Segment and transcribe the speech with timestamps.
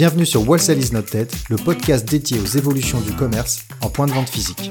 [0.00, 4.06] Bienvenue sur Wholesale is not dead, le podcast dédié aux évolutions du commerce en point
[4.06, 4.70] de vente physique.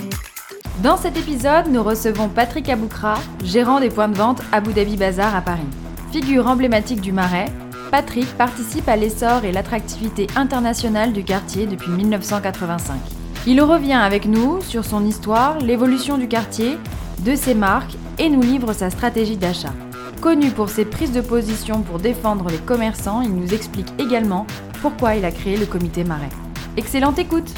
[0.81, 3.13] Dans cet épisode, nous recevons Patrick Aboukra,
[3.45, 5.68] gérant des points de vente Abu Dhabi Bazar à Paris.
[6.12, 7.45] Figure emblématique du Marais,
[7.91, 12.98] Patrick participe à l'essor et l'attractivité internationale du quartier depuis 1985.
[13.46, 16.76] Il revient avec nous sur son histoire, l'évolution du quartier,
[17.20, 19.76] de ses marques et nous livre sa stratégie d'achat.
[20.21, 24.48] Connu pour ses prises de position pour défendre les commerçants, il nous explique également
[24.82, 26.30] pourquoi il a créé le comité Marais.
[26.78, 27.54] Excellente écoute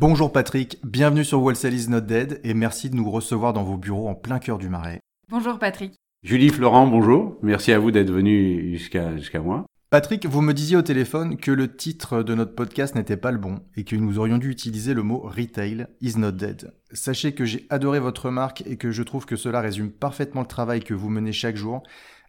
[0.00, 3.76] Bonjour Patrick, bienvenue sur Wholesale is not dead et merci de nous recevoir dans vos
[3.76, 5.00] bureaux en plein cœur du Marais.
[5.28, 5.94] Bonjour Patrick.
[6.24, 7.38] Julie Florent, bonjour.
[7.42, 9.66] Merci à vous d'être venu jusqu'à jusqu'à moi.
[9.90, 13.38] Patrick, vous me disiez au téléphone que le titre de notre podcast n'était pas le
[13.38, 16.72] bon et que nous aurions dû utiliser le mot retail is not dead.
[16.92, 20.48] Sachez que j'ai adoré votre marque et que je trouve que cela résume parfaitement le
[20.48, 21.84] travail que vous menez chaque jour,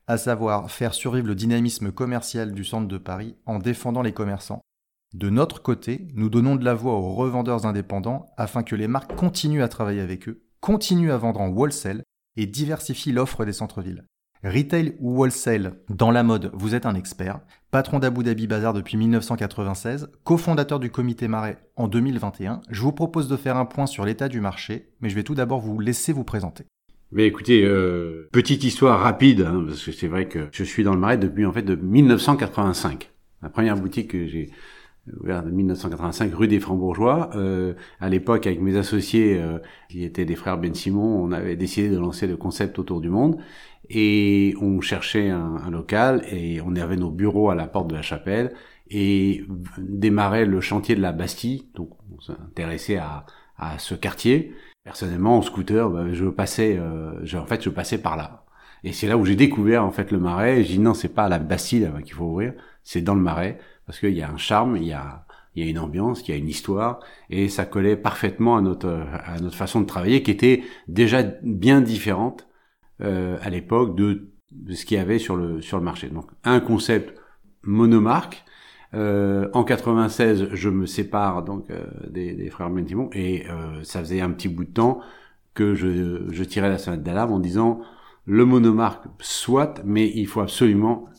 [0.08, 4.62] à savoir faire survivre le dynamisme commercial du centre de Paris en défendant les commerçants.
[5.14, 9.16] De notre côté, nous donnons de la voix aux revendeurs indépendants afin que les marques
[9.16, 12.04] continuent à travailler avec eux, continuent à vendre en wholesale
[12.36, 14.06] et diversifient l'offre des centres-villes.
[14.44, 17.40] Retail ou wholesale, dans la mode, vous êtes un expert,
[17.72, 22.62] patron d'Abu Dhabi Bazar depuis 1996, cofondateur du comité Marais en 2021.
[22.70, 25.34] Je vous propose de faire un point sur l'état du marché, mais je vais tout
[25.34, 26.66] d'abord vous laisser vous présenter.
[27.12, 30.94] Mais écoutez, euh, petite histoire rapide, hein, parce que c'est vrai que je suis dans
[30.94, 33.12] le Marais depuis en fait de 1985.
[33.42, 34.50] La première boutique que j'ai
[35.22, 37.30] ouverte en 1985 rue des Francs-Bourgeois.
[37.36, 41.56] Euh, à l'époque, avec mes associés, euh, qui étaient des frères Ben Simon, on avait
[41.56, 43.38] décidé de lancer le concept autour du monde
[43.90, 47.96] et on cherchait un, un, local et on avait nos bureaux à la porte de
[47.96, 48.54] la chapelle
[48.90, 49.46] et
[49.78, 51.68] démarrait le chantier de la Bastille.
[51.76, 53.26] Donc on s'intéressait à,
[53.58, 54.54] à ce quartier.
[54.86, 58.46] Personnellement, en scooter, bah, je passais, euh, je, en fait, je passais par là.
[58.86, 60.64] Et c'est là où j'ai découvert en fait le Marais.
[60.64, 62.54] J'ai dit non, c'est pas à la Bastille qu'il faut ouvrir,
[62.84, 65.26] c'est dans le Marais parce qu'il y a un charme, il y a
[65.56, 68.62] il y a une ambiance, il y a une histoire, et ça collait parfaitement à
[68.62, 72.48] notre à notre façon de travailler, qui était déjà bien différente
[73.02, 76.10] euh, à l'époque de, de, ce qu'il y avait sur le sur le marché.
[76.10, 77.18] Donc un concept
[77.64, 78.44] monomarque.
[78.96, 84.00] Euh, en 96, je me sépare donc euh, des, des, frères Mentimon et euh, ça
[84.00, 85.02] faisait un petit bout de temps
[85.54, 87.82] que je, je tirais la sonnette d'alarme en disant
[88.26, 91.10] le monomarque soit, mais il faut absolument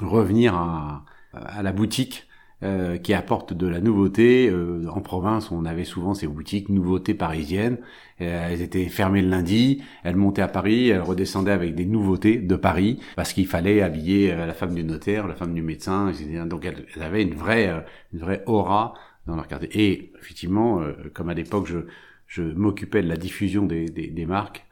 [0.00, 2.28] revenir à la boutique
[2.62, 4.50] euh, qui apporte de la nouveauté.
[4.50, 7.78] Euh, en province, on avait souvent ces boutiques nouveautés parisiennes.
[8.20, 12.36] Euh, elles étaient fermées le lundi, elles montaient à Paris, elles redescendaient avec des nouveautés
[12.36, 16.42] de Paris parce qu'il fallait habiller la femme du notaire, la femme du médecin, etc.
[16.46, 17.82] Donc elles, elles avaient une vraie,
[18.12, 18.92] une vraie aura
[19.26, 19.70] dans leur quartier.
[19.72, 20.82] Et effectivement,
[21.14, 21.78] comme à l'époque, je,
[22.26, 24.66] je m'occupais de la diffusion des, des, des marques.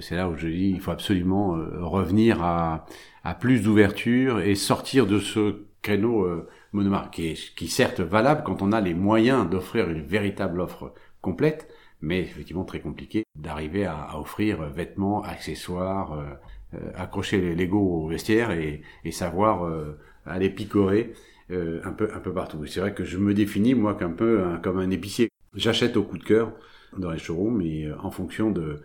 [0.00, 1.50] c'est là où je dis il faut absolument
[1.82, 2.86] revenir à,
[3.24, 8.62] à plus d'ouverture et sortir de ce créneau monomarque, qui est, qui certes valable quand
[8.62, 10.92] on a les moyens d'offrir une véritable offre
[11.22, 11.68] complète,
[12.02, 16.24] mais effectivement très compliqué d'arriver à, à, offrir vêtements, accessoires, euh,
[16.74, 21.12] euh, accrocher les Lego au vestiaire et, et savoir euh, aller picorer
[21.50, 22.64] euh, un peu un peu partout.
[22.66, 25.30] C'est vrai que je me définis moi qu'un peu comme un épicier.
[25.54, 26.52] J'achète au coup de cœur
[26.96, 28.82] dans les showrooms et en fonction de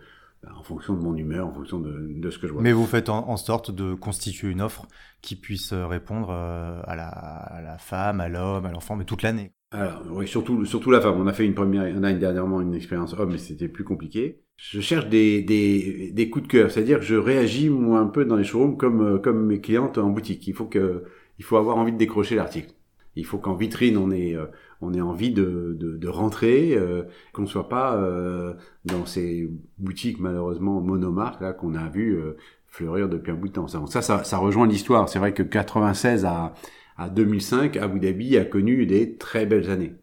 [0.48, 2.62] en fonction de mon humeur, en fonction de, de ce que je vois.
[2.62, 4.86] Mais vous faites en, en, sorte de constituer une offre
[5.22, 9.52] qui puisse répondre à la, à la femme, à l'homme, à l'enfant, mais toute l'année.
[9.72, 11.20] Alors oui, surtout surtout la femme.
[11.20, 13.84] On a fait une première, on a une dernièrement une expérience homme, mais c'était plus
[13.84, 14.42] compliqué.
[14.56, 18.24] Je cherche des, des, des coups de cœur, c'est-à-dire que je réagis moi un peu
[18.24, 20.46] dans les showrooms comme comme mes clientes en boutique.
[20.48, 21.04] Il faut que
[21.38, 22.74] il faut avoir envie de décrocher l'article.
[23.16, 24.36] Il faut qu'en vitrine on ait
[24.80, 27.02] on ait envie de, de, de rentrer, euh,
[27.32, 28.54] qu'on ne soit pas euh,
[28.84, 32.36] dans ces boutiques malheureusement monomarques là qu'on a vu euh,
[32.68, 33.68] fleurir depuis un bout de temps.
[33.68, 35.08] Ça, ça, ça rejoint l'histoire.
[35.08, 36.54] C'est vrai que 96 à,
[36.96, 39.94] à 2005, Abu Dhabi a connu des très belles années.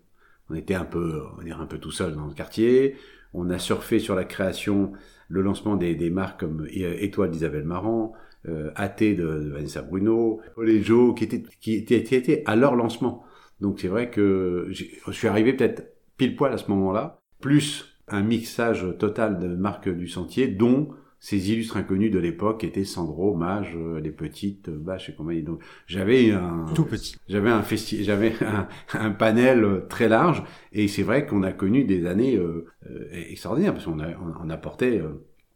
[0.49, 2.95] On était un peu, on dire un peu tout seul dans le quartier.
[3.33, 4.91] On a surfé sur la création,
[5.27, 8.13] le lancement des, des marques comme Étoile d'Isabelle Marant,
[8.47, 13.23] euh, de, de Vanessa Bruno, Olejo, qui étaient, qui étaient, qui étaient à leur lancement.
[13.59, 18.21] Donc c'est vrai que je suis arrivé peut-être pile poil à ce moment-là, plus un
[18.21, 20.89] mixage total de marques du sentier, dont
[21.19, 25.41] ces illustres inconnus de l'époque étaient Sandro, Mage, euh, les petites, Bâche et compagnie.
[25.41, 30.87] Donc j'avais un tout petit, j'avais un festi j'avais un, un, panel très large et
[30.87, 32.67] c'est vrai qu'on a connu des années euh,
[33.11, 35.01] extraordinaires parce qu'on on, apportait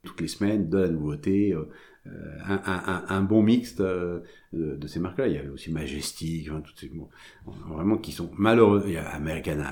[0.04, 1.56] toutes les semaines de la nouveauté,
[2.06, 5.28] un, un, bon mixte de, de, ces marques-là.
[5.28, 6.92] Il y avait aussi Majestic, enfin, toutes ces
[7.70, 8.84] vraiment qui sont malheureux.
[8.88, 9.64] Il y a American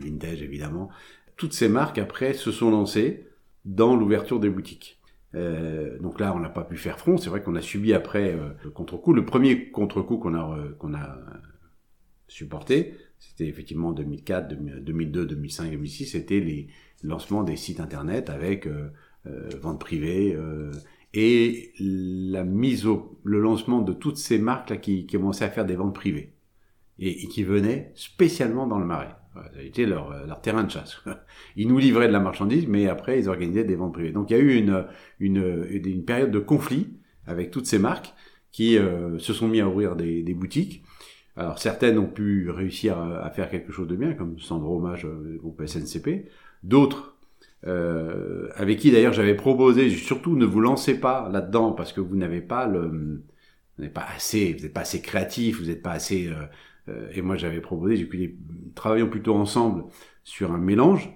[0.00, 0.88] Vintage évidemment.
[1.36, 3.28] Toutes ces marques après se sont lancées
[3.64, 5.00] dans l'ouverture des boutiques.
[5.34, 7.16] Euh, donc là, on n'a pas pu faire front.
[7.16, 9.12] C'est vrai qu'on a subi après euh, le contre-coup.
[9.12, 11.18] Le premier contre-coup qu'on a euh, qu'on a
[12.28, 16.06] supporté, c'était effectivement 2004, 2002, 2005, 2006.
[16.06, 16.68] C'était les
[17.02, 18.68] lancements des sites internet avec
[19.60, 20.36] vente privée
[21.14, 25.50] et la mise au le lancement de toutes ces marques là qui, qui commençaient à
[25.50, 26.34] faire des ventes privées
[26.98, 29.14] et, qui venaient spécialement dans le marais.
[29.34, 31.02] Ça a été leur, euh, leur terrain de chasse.
[31.56, 34.12] Ils nous livraient de la marchandise, mais après, ils organisaient des ventes privées.
[34.12, 34.86] Donc, il y a eu une,
[35.18, 36.94] une, une période de conflit
[37.26, 38.14] avec toutes ces marques
[38.52, 40.84] qui euh, se sont mis à ouvrir des, des, boutiques.
[41.34, 45.36] Alors, certaines ont pu réussir à, faire quelque chose de bien, comme Sandro Hommage, euh,
[45.38, 46.28] groupe SNCP.
[46.62, 47.13] D'autres,
[47.66, 52.16] euh, avec qui d'ailleurs j'avais proposé, surtout ne vous lancez pas là-dedans parce que vous
[52.16, 53.22] n'avez pas le,
[53.76, 56.30] vous n'êtes pas assez, vous n'êtes pas assez créatif, vous n'êtes pas assez
[56.88, 58.34] euh, et moi j'avais proposé, j'ai dit,
[58.74, 59.84] travaillons plutôt ensemble
[60.22, 61.10] sur un mélange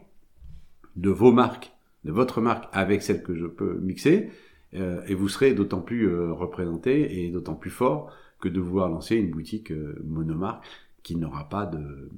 [0.96, 1.72] de vos marques,
[2.04, 4.30] de votre marque avec celle que je peux mixer,
[4.74, 8.88] euh, et vous serez d'autant plus euh, représenté et d'autant plus fort que de vouloir
[8.88, 9.72] lancer une boutique
[10.04, 10.64] monomarque
[11.02, 12.10] qui n'aura pas de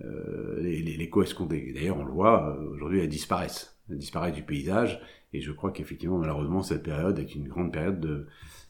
[0.00, 1.72] les, les, les co-escondés.
[1.74, 3.76] D'ailleurs, on le voit, aujourd'hui, elles disparaissent.
[3.90, 5.00] Elles disparaissent du paysage,
[5.32, 8.26] et je crois qu'effectivement, malheureusement, cette période est une grande période de,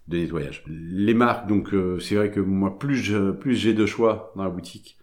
[0.08, 0.64] de nettoyage.
[0.66, 4.44] Les marques, donc euh, c'est vrai que moi, plus je, plus j'ai de choix dans
[4.44, 4.98] la boutique,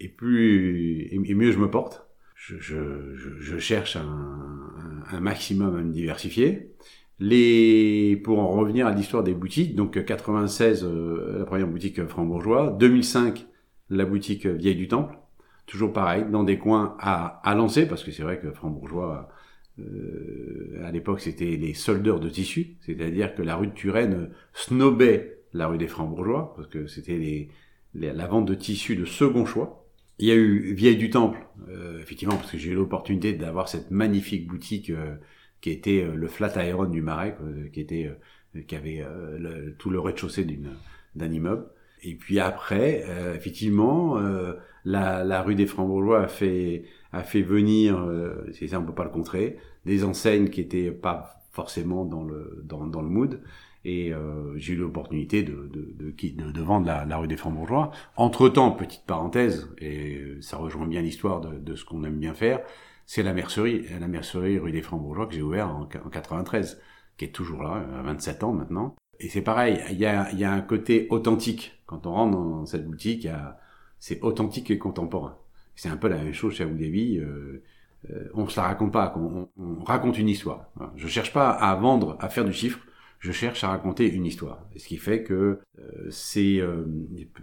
[0.00, 2.06] et plus et, mieux je me porte.
[2.34, 6.74] Je, je, je cherche un, un, maximum à me diversifier.
[7.20, 12.76] Les, pour en revenir à l'histoire des boutiques, donc 96, euh, la première boutique franc-bourgeois,
[12.78, 13.46] 2005,
[13.88, 15.16] la boutique Vieille du Temple,
[15.66, 19.28] toujours pareil, dans des coins à, à lancer, parce que c'est vrai que franc-bourgeois
[19.80, 25.38] euh, à l'époque, c'était les soldeurs de tissus, c'est-à-dire que la rue de Turenne snobait
[25.52, 27.48] la rue des Francs-Bourgeois, parce que c'était les,
[27.94, 29.86] la vente de tissus de second choix.
[30.18, 31.38] Il y a eu Vieille du Temple,
[31.68, 35.16] euh, effectivement, parce que j'ai eu l'opportunité d'avoir cette magnifique boutique euh,
[35.60, 37.36] qui était euh, le Flat Iron du Marais,
[37.72, 38.12] qui était
[38.68, 39.04] qui avait
[39.78, 40.46] tout le rez-de-chaussée
[41.16, 41.66] d'un immeuble.
[42.04, 44.16] Et puis après, effectivement,
[44.84, 48.94] la, la, rue des Francs-Bourgeois a fait a fait venir, euh, c'est ça on peut
[48.94, 53.40] pas le contrer, des enseignes qui étaient pas forcément dans le dans, dans le mood.
[53.86, 57.90] Et euh, j'ai eu l'opportunité de, de, de, de, vendre la, la rue des Francs-Bourgeois.
[58.16, 62.60] Entre-temps, petite parenthèse, et ça rejoint bien l'histoire de, de ce qu'on aime bien faire,
[63.06, 66.80] c'est la mercerie, la mercerie rue des Francs-Bourgeois que j'ai ouvert en, en 93,
[67.18, 68.96] qui est toujours là, à 27 ans maintenant.
[69.20, 71.80] Et c'est pareil, il y a, il y a un côté authentique.
[71.86, 73.28] Quand on rentre dans cette boutique,
[74.04, 75.38] c'est authentique et contemporain.
[75.76, 77.20] C'est un peu la même chose chez Abu Dhabi.
[77.20, 77.62] Euh,
[78.10, 80.66] euh, on se la raconte pas, on, on raconte une histoire.
[80.94, 82.80] Je cherche pas à vendre, à faire du chiffre.
[83.18, 84.68] Je cherche à raconter une histoire.
[84.76, 86.84] ce qui fait que euh, c'est euh,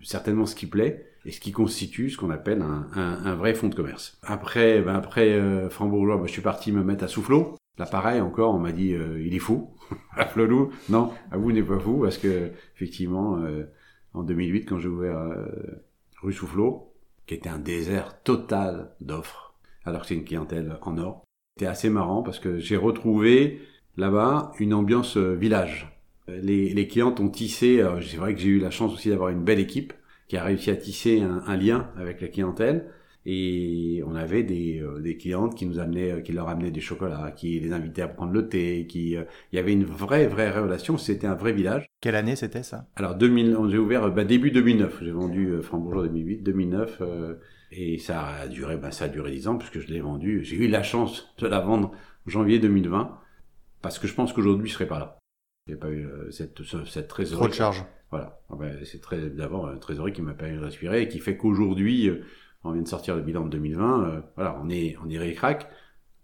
[0.03, 3.55] certainement ce qui plaît et ce qui constitue ce qu'on appelle un, un, un, vrai
[3.55, 4.19] fonds de commerce.
[4.21, 7.55] Après, ben après euh, Frambourgeois, ben, je suis parti me mettre à Soufflot.
[7.79, 9.71] Là, pareil, encore, on m'a dit, il est fou.
[10.15, 13.43] à Flolou, non, à vous n'est pas fou, parce que effectivement,
[14.13, 15.17] en 2008, quand j'ai ouvert
[16.21, 16.93] rue Soufflot,
[17.25, 21.23] qui était un désert total d'offres, alors que c'est une clientèle en or.
[21.55, 23.61] C'était assez marrant parce que j'ai retrouvé
[23.97, 25.87] là-bas une ambiance euh, village.
[26.27, 29.43] Les, les clientes ont tissé, c'est vrai que j'ai eu la chance aussi d'avoir une
[29.43, 29.91] belle équipe
[30.29, 32.89] qui a réussi à tisser un lien avec la clientèle
[33.25, 36.81] et on avait des, euh, des clientes qui nous amenaient, euh, qui leur amenaient des
[36.81, 40.27] chocolats, qui les invitaient à prendre le thé, qui, euh, il y avait une vraie,
[40.27, 40.97] vraie relation.
[40.97, 41.85] C'était un vrai village.
[42.01, 42.87] Quelle année c'était ça?
[42.95, 45.03] Alors 2000, j'ai ouvert bah, début 2009.
[45.03, 47.01] J'ai vendu euh, Frambourgeois 2008, 2009,
[47.71, 50.43] et ça a duré, bah, ça a duré 10 ans puisque je l'ai vendu.
[50.43, 51.91] J'ai eu la chance de la vendre
[52.25, 53.17] en janvier 2020
[53.83, 55.17] parce que je pense qu'aujourd'hui je serais pas là.
[55.71, 57.43] A pas eu cette, cette trésorerie.
[57.43, 57.85] Trop de charge.
[58.09, 58.41] Voilà.
[58.49, 61.37] Ah ben, c'est très d'abord une trésorerie qui m'a permis de respirer et qui fait
[61.37, 62.09] qu'aujourd'hui
[62.63, 65.69] on vient de sortir le bilan de 2020, euh, voilà, on est, on est récrac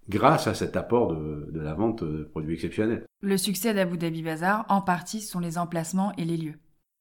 [0.10, 3.06] grâce à cet apport de, de la vente de produits exceptionnels.
[3.22, 6.56] Le succès d'Abu Dhabi Bazar, en partie, sont les emplacements et les lieux.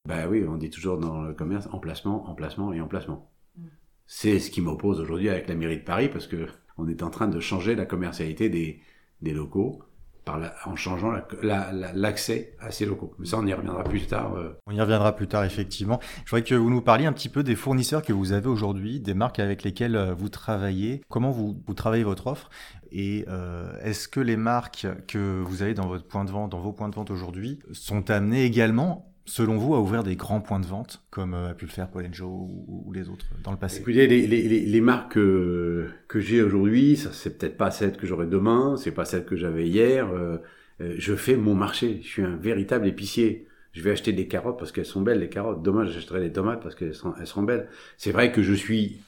[0.06, 3.30] Ben oui, on dit toujours dans le commerce emplacement, emplacement et emplacement.
[3.56, 3.66] Mm.
[4.06, 6.46] C'est ce qui m'oppose aujourd'hui avec la mairie de Paris parce que
[6.78, 8.80] on est en train de changer la commercialité des,
[9.22, 9.82] des locaux
[10.28, 13.14] en changeant l'accès à ces locaux.
[13.18, 14.34] Mais ça, on y reviendra plus tard.
[14.34, 14.58] Euh.
[14.66, 16.00] On y reviendra plus tard, effectivement.
[16.24, 19.00] Je voudrais que vous nous parliez un petit peu des fournisseurs que vous avez aujourd'hui,
[19.00, 22.50] des marques avec lesquelles euh, vous travaillez, comment vous, vous travaillez votre offre,
[22.90, 26.60] Et euh, est-ce que les marques que vous avez dans votre point de vente, dans
[26.60, 30.60] vos points de vente aujourd'hui, sont amenées également selon vous, à ouvrir des grands points
[30.60, 33.58] de vente, comme a pu le faire Paul Joe ou, ou, les autres dans le
[33.58, 33.80] passé?
[33.80, 38.06] Écoutez, les, les, les marques que, que j'ai aujourd'hui, ça c'est peut-être pas celle que
[38.06, 40.08] j'aurai demain, c'est pas celle que j'avais hier.
[40.12, 40.38] Euh,
[40.80, 42.00] je fais mon marché.
[42.02, 43.46] Je suis un véritable épicier.
[43.72, 45.62] Je vais acheter des carottes parce qu'elles sont belles, les carottes.
[45.62, 47.68] Demain, j'achèterai des tomates parce qu'elles sont, elles seront belles.
[47.98, 49.00] C'est vrai que je suis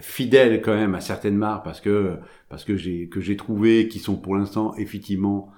[0.00, 2.16] fidèle quand même à certaines marques parce que
[2.48, 5.50] parce que j'ai que j'ai trouvé qui sont pour l'instant effectivement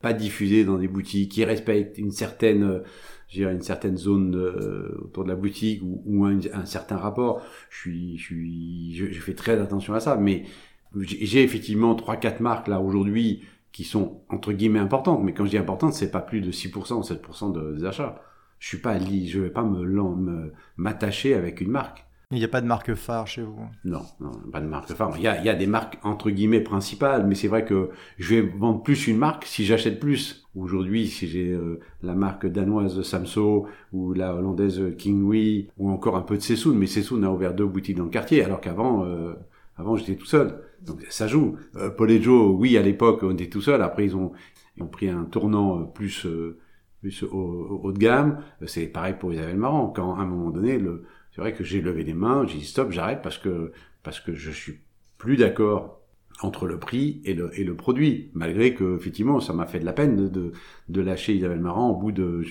[0.00, 2.82] pas diffusées dans des boutiques, qui respectent une certaine
[3.34, 7.42] une certaine zone euh, autour de la boutique ou, un, certain rapport.
[7.70, 10.44] Je suis je suis je, fais très attention à ça, mais
[11.02, 15.50] j'ai effectivement trois quatre marques là aujourd'hui qui sont entre guillemets importantes, mais quand je
[15.50, 18.22] dis importantes, c'est pas plus de 6% ou 7% de, des achats.
[18.58, 22.05] Je suis pas je vais pas me m'attacher avec une marque.
[22.32, 23.54] Il n'y a pas de marque phare chez vous
[23.84, 25.16] Non, non, pas de marque phare.
[25.16, 27.90] Il y a, il y a des marques entre guillemets principales, mais c'est vrai que
[28.18, 30.44] je vais vendre plus une marque si j'achète plus.
[30.56, 36.22] Aujourd'hui, si j'ai euh, la marque danoise Samso ou la hollandaise Kingwee ou encore un
[36.22, 39.34] peu de Sessoun, mais Sessoun a ouvert deux boutiques dans le quartier, alors qu'avant, euh,
[39.76, 40.58] avant j'étais tout seul.
[40.84, 41.56] Donc ça joue.
[41.76, 43.82] Euh, Paul et Joe, oui, à l'époque on était tout seul.
[43.82, 44.32] Après ils ont,
[44.76, 46.26] ils ont pris un tournant plus
[47.00, 48.42] plus haut, haut de gamme.
[48.66, 49.92] C'est pareil pour Isabelle Marant.
[49.94, 51.04] Quand à un moment donné le
[51.36, 53.70] c'est vrai que j'ai levé les mains, j'ai dit stop, j'arrête parce que
[54.02, 54.80] parce que je suis
[55.18, 56.00] plus d'accord
[56.40, 59.84] entre le prix et le, et le produit, malgré que effectivement ça m'a fait de
[59.84, 60.52] la peine de,
[60.88, 62.42] de, lâcher Isabelle Marant au bout de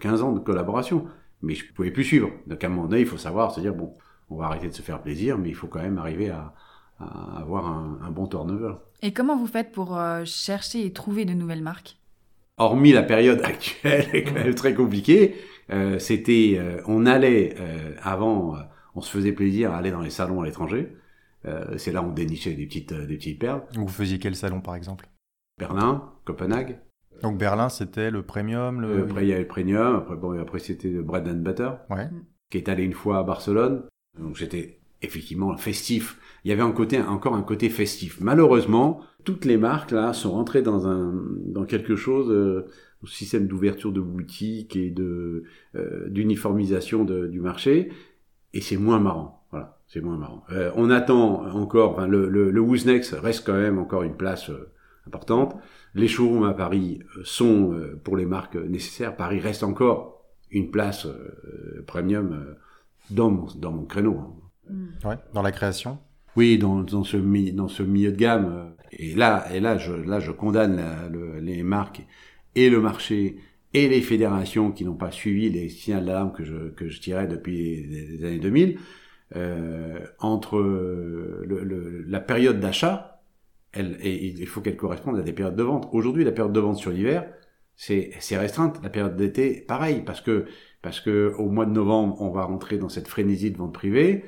[0.00, 1.04] 15 ans de collaboration.
[1.42, 2.30] Mais je pouvais plus suivre.
[2.46, 3.92] Donc à un moment donné, il faut savoir se dire bon,
[4.30, 6.54] on va arrêter de se faire plaisir, mais il faut quand même arriver à,
[6.98, 8.72] à avoir un, un, bon turnover.
[9.02, 11.98] Et comment vous faites pour euh, chercher et trouver de nouvelles marques?
[12.56, 15.34] Hormis la période actuelle, est quand même très compliquée.
[15.70, 18.56] Euh, c'était, euh, on allait euh, avant,
[18.94, 20.96] on se faisait plaisir à aller dans les salons à l'étranger.
[21.76, 23.62] c'est là où on dénichait des petites, des petites perles.
[23.74, 25.08] Vous faisiez quel salon par exemple?
[25.58, 26.78] Berlin, Copenhague.
[27.22, 28.80] Donc Berlin, c'était le premium.
[28.80, 29.02] Le...
[29.02, 29.96] Après il y avait le premium.
[29.96, 31.70] Après bon, après c'était le bread and butter.
[31.90, 32.08] Ouais.
[32.50, 33.84] Qui est allé une fois à Barcelone.
[34.18, 36.18] Donc j'étais effectivement festif.
[36.44, 38.18] Il y avait encore un côté festif.
[38.20, 41.12] Malheureusement, toutes les marques là sont rentrées dans un,
[41.46, 42.30] dans quelque chose
[43.06, 45.44] système d'ouverture de boutiques et de
[45.76, 47.92] euh, d'uniformisation du marché,
[48.54, 49.46] et c'est moins marrant.
[49.50, 50.44] Voilà, c'est moins marrant.
[50.50, 52.62] Euh, on attend encore, enfin, le, le, le
[53.20, 54.70] reste quand même encore une place euh,
[55.06, 55.56] importante.
[55.94, 59.16] Les showrooms à Paris euh, sont euh, pour les marques nécessaires.
[59.16, 61.06] Paris reste encore une place
[61.86, 62.56] premium
[63.10, 64.16] dans mon dans mon créneau.
[64.18, 64.47] Hein.
[65.04, 65.98] Ouais, dans la création.
[66.36, 67.16] Oui, dans, dans ce
[67.52, 68.74] dans ce milieu de gamme.
[68.92, 72.06] Et là et là je là je condamne la, le, les marques
[72.54, 73.36] et le marché
[73.74, 77.26] et les fédérations qui n'ont pas suivi les signaux d'alarme que je, que je tirais
[77.26, 78.78] depuis les années 2000,
[79.36, 83.22] euh, entre le, le, la période d'achat,
[83.72, 85.88] elle, et il faut qu'elle corresponde à des périodes de vente.
[85.92, 87.30] Aujourd'hui, la période de vente sur l'hiver,
[87.76, 88.80] c'est, c'est restreinte.
[88.82, 90.46] La période d'été, pareil, parce que,
[90.82, 94.24] parce que au mois de novembre, on va rentrer dans cette frénésie de vente privée,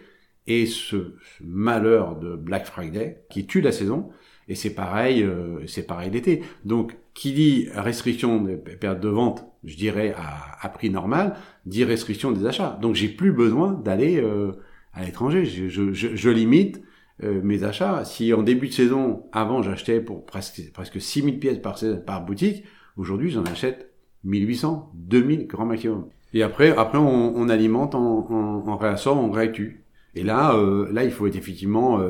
[0.50, 4.10] et ce, malheur de Black Friday qui tue la saison,
[4.48, 6.42] et c'est pareil, euh, c'est pareil l'été.
[6.64, 10.12] Donc, qui dit restriction des périodes de vente, je dirais
[10.60, 12.76] à, prix normal, dit restriction des achats.
[12.82, 14.50] Donc, j'ai plus besoin d'aller euh,
[14.92, 15.44] à l'étranger.
[15.44, 16.82] Je, je, je, limite
[17.22, 18.04] euh, mes achats.
[18.04, 21.58] Si en début de saison, avant, j'achetais pour presque presque 6000 pièces
[22.04, 22.64] par, boutique,
[22.96, 23.92] aujourd'hui, j'en achète
[24.24, 26.06] 1800, 2000 grand maximum.
[26.34, 29.84] Et après, après, on, on alimente en, en, en réassort, on réactue.
[30.14, 32.00] Et là, euh, là, il faut être effectivement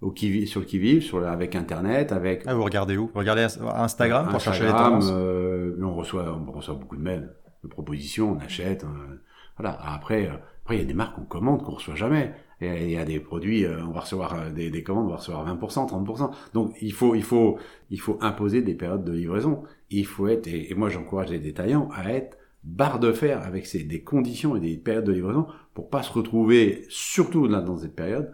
[0.00, 2.42] au qui sur le qui vive, sur avec Internet, avec.
[2.46, 3.10] Ah, vous regardez où?
[3.12, 5.10] Vous regardez Instagram pour chercher les tendances?
[5.12, 8.84] Euh, on reçoit, on reçoit beaucoup de mails, de propositions, on achète.
[8.84, 9.16] Euh,
[9.56, 9.78] voilà.
[9.82, 12.34] Après, euh, après il y a des marques qu'on commande qu'on reçoit jamais.
[12.60, 15.16] Et il y a des produits, euh, on va recevoir des, des, commandes, on va
[15.16, 16.30] recevoir 20%, 30%.
[16.54, 17.58] Donc il faut, il faut,
[17.90, 19.62] il faut imposer des périodes de livraison.
[19.90, 24.02] Il faut être, et, moi j'encourage les détaillants à être barre de fer avec des
[24.02, 28.32] conditions et des périodes de livraison pour pas se retrouver, surtout là dans cette période,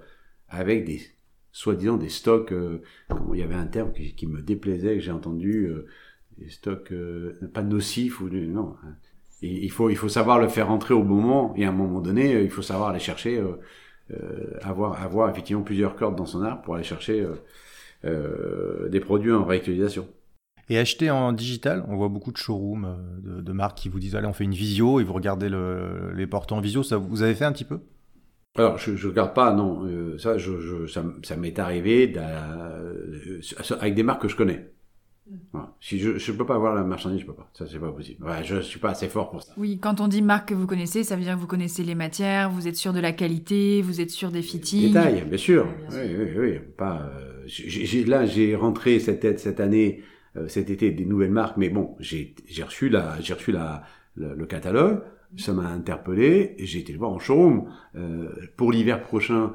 [0.49, 1.01] avec des
[1.53, 2.83] soi-disant des stocks, euh,
[3.35, 5.87] il y avait un terme qui, me déplaisait, que j'ai entendu, euh,
[6.39, 8.75] des stocks euh, pas nocifs ou non.
[8.85, 8.95] Hein.
[9.43, 12.01] Il faut il faut savoir le faire rentrer au bon moment et à un moment
[12.01, 13.43] donné, il faut savoir aller chercher,
[14.61, 17.27] avoir avoir effectivement plusieurs cordes dans son arbre pour aller chercher
[18.05, 20.07] des produits en réactualisation.
[20.69, 24.15] Et acheter en digital, on voit beaucoup de showrooms de, de marques qui vous disent
[24.15, 26.83] allez on fait une visio et vous regardez le, les portants en visio.
[26.83, 27.81] Ça vous avez fait un petit peu?
[28.55, 29.87] Alors, je, je regarde pas, non.
[29.87, 33.41] Euh, ça, je, je, ça, ça m'est arrivé euh,
[33.81, 34.73] avec des marques que je connais.
[35.27, 35.37] Mm.
[35.53, 35.75] Voilà.
[35.81, 37.49] Si je, je peux pas avoir la marchandise, je peux pas.
[37.55, 38.23] Ça, c'est pas possible.
[38.23, 39.55] Ouais, je suis pas assez fort pour ça.
[39.57, 41.95] Oui, quand on dit marque que vous connaissez, ça veut dire que vous connaissez les
[41.95, 44.89] matières, vous êtes sûr de la qualité, vous êtes sûr des fittings.
[44.89, 45.67] Détails, bien sûr.
[45.91, 46.59] oui, oui, oui.
[46.77, 47.11] Pas.
[47.19, 50.05] Euh, là, j'ai rentré cette, cette année, euh,
[50.49, 53.83] cet été, des nouvelles marques, mais bon, j'ai, reçu la, j'ai reçu la,
[54.15, 55.03] le, catalogue,
[55.37, 57.71] ça m'a interpellé, j'ai été le voir en showroom.
[57.95, 59.55] Euh, pour l'hiver prochain,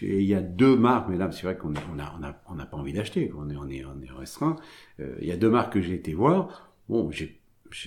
[0.00, 2.42] il y a deux marques, mais là, c'est vrai qu'on a, on a, on a,
[2.48, 4.56] on a pas envie d'acheter, on est, on est, on est restreint.
[5.00, 6.72] Euh, il y a deux marques que j'ai été voir.
[6.88, 7.40] Bon, j'ai,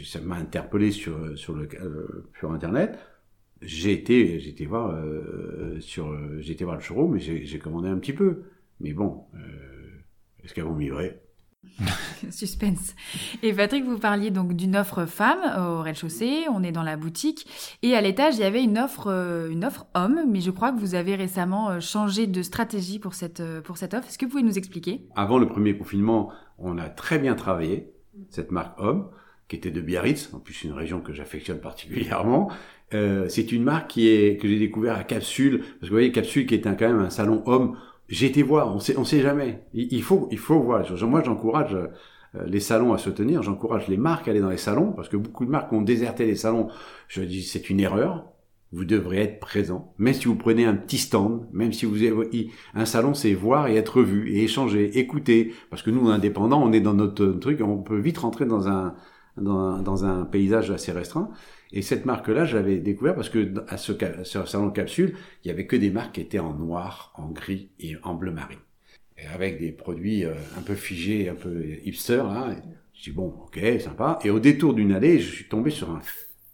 [0.03, 2.97] ça m'a interpellé sur, sur le, euh, sur internet.
[3.61, 7.89] J'ai été, j'ai été voir euh, sur, j'ai été voir le showroom, mais j'ai commandé
[7.89, 8.43] un petit peu.
[8.79, 10.03] Mais bon, euh,
[10.43, 11.19] est-ce qu'elles vont me livrer
[12.31, 12.95] Suspense.
[13.43, 16.45] Et Patrick, vous parliez donc d'une offre femme au rez-de-chaussée.
[16.51, 17.47] On est dans la boutique
[17.83, 20.21] et à l'étage il y avait une offre, euh, une offre homme.
[20.27, 23.93] Mais je crois que vous avez récemment euh, changé de stratégie pour cette pour cette
[23.93, 24.07] offre.
[24.07, 25.07] Est-ce que vous pouvez nous expliquer?
[25.15, 27.91] Avant le premier confinement, on a très bien travaillé
[28.29, 29.09] cette marque homme
[29.47, 32.51] qui était de Biarritz, en plus une région que j'affectionne particulièrement.
[32.93, 36.11] Euh, c'est une marque qui est que j'ai découvert à Capsule, parce que vous voyez
[36.11, 37.77] Capsule qui est un, quand même un salon homme.
[38.09, 39.63] J'ai été voir, on sait, on sait jamais.
[39.73, 40.85] Il, faut, il faut voir.
[41.03, 41.87] Moi, j'encourage euh,
[42.45, 43.43] les salons à se tenir.
[43.43, 46.25] J'encourage les marques à aller dans les salons, parce que beaucoup de marques ont déserté
[46.25, 46.69] les salons.
[47.07, 48.25] Je dis, c'est une erreur.
[48.73, 49.93] Vous devrez être présent.
[49.97, 53.67] Même si vous prenez un petit stand, même si vous avez un salon, c'est voir
[53.67, 55.53] et être vu et échanger, écouter.
[55.69, 58.95] Parce que nous, indépendants, on est dans notre truc, on peut vite rentrer dans un
[59.37, 61.29] dans un, paysage assez restreint.
[61.71, 63.93] Et cette marque-là, je l'avais découvert parce que à ce,
[64.45, 67.95] salon capsule, il y avait que des marques qui étaient en noir, en gris et
[68.03, 68.59] en bleu marine.
[69.17, 72.55] Et avec des produits euh, un peu figés, un peu hipster, là.
[72.93, 74.19] Je dis bon, ok, sympa.
[74.23, 76.01] Et au détour d'une allée, je suis tombé sur un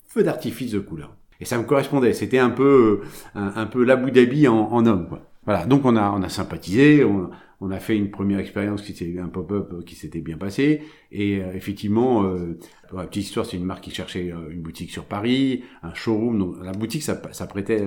[0.08, 1.16] feu d'artifice de couleur.
[1.40, 2.14] Et ça me correspondait.
[2.14, 3.02] C'était un peu,
[3.36, 5.22] un, peu l'Abu Dhabi en, en homme, quoi.
[5.46, 5.66] Voilà.
[5.66, 7.04] Donc on a, on a sympathisé.
[7.04, 7.30] On,
[7.64, 10.82] on a fait une première expérience qui s'est un pop-up euh, qui s'était bien passé.
[11.12, 14.62] Et euh, effectivement euh, pour la petite histoire c'est une marque qui cherchait euh, une
[14.62, 16.38] boutique sur Paris un showroom.
[16.38, 17.82] Donc la boutique ça, ça prêtait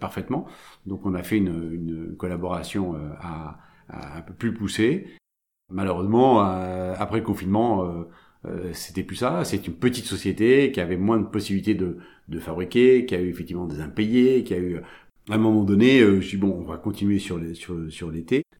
[0.00, 0.46] parfaitement.
[0.84, 5.06] Donc on a fait une, une collaboration à, à, un peu plus poussée.
[5.70, 8.04] Malheureusement après le confinement
[8.72, 9.44] c'était plus ça.
[9.44, 13.28] C'est une petite société qui avait moins de possibilités de, de fabriquer qui a eu
[13.28, 14.80] effectivement des impayés qui a eu
[15.30, 17.54] à un moment donné, je dis bon, on va continuer sur l'été.
[17.54, 18.10] Sur, sur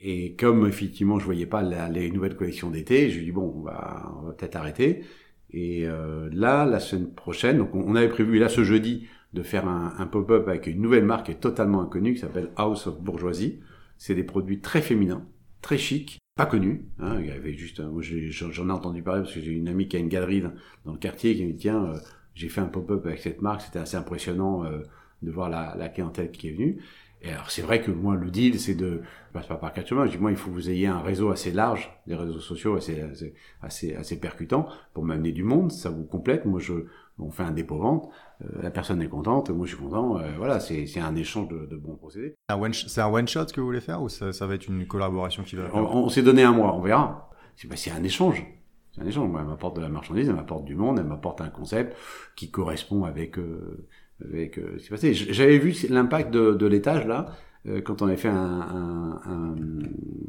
[0.06, 3.62] et comme effectivement je voyais pas les nouvelles collections d'été, je lui dis bon, on
[3.62, 5.02] va, peut-être arrêter.
[5.50, 9.67] Et euh, là, la semaine prochaine, donc on, avait prévu là ce jeudi de faire
[9.67, 13.00] un, un pop-up avec une nouvelle marque qui est totalement inconnue qui s'appelle House of
[13.00, 13.60] Bourgeoisie.
[13.97, 15.26] C'est des produits très féminins,
[15.62, 16.84] très chics, pas connus.
[16.99, 17.17] Hein.
[17.21, 17.82] Il y avait juste,
[18.30, 20.99] j'en ai entendu parler parce que j'ai une amie qui a une galerie dans, le
[20.99, 21.99] quartier qui me dit tiens, euh,
[22.34, 24.82] j'ai fait un pop-up avec cette marque, c'était assez impressionnant euh,
[25.22, 26.82] de voir la, la clientèle qui est venue.
[27.22, 29.88] Et alors c'est vrai que moi le deal c'est de je passe pas par quatre
[29.88, 30.04] chemins.
[30.04, 32.76] Je dis moi il faut que vous ayez un réseau assez large, des réseaux sociaux
[32.76, 35.72] assez assez assez, assez percutants pour m'amener du monde.
[35.72, 36.44] Ça vous complète.
[36.44, 36.74] Moi je
[37.18, 38.10] on fait un dépôt vente.
[38.42, 40.18] Euh, la personne est contente, moi je suis content.
[40.18, 42.34] Euh, voilà c'est c'est un échange de, de bons procédés.
[42.72, 45.44] C'est un one shot que vous voulez faire ou ça, ça va être une collaboration
[45.44, 45.70] qui va.
[45.72, 47.30] On, on s'est donné un mois, on verra.
[47.56, 48.44] C'est bah, c'est un échange.
[48.92, 49.28] C'est un échange.
[49.30, 51.96] Moi, elle m'apporte de la marchandise, elle m'apporte du monde, elle m'apporte un concept
[52.36, 53.88] qui correspond avec euh,
[54.22, 55.14] avec euh, ce qui passé.
[55.14, 57.26] J'avais vu l'impact de, de l'étage là
[57.66, 59.54] euh, quand on avait fait un, un, un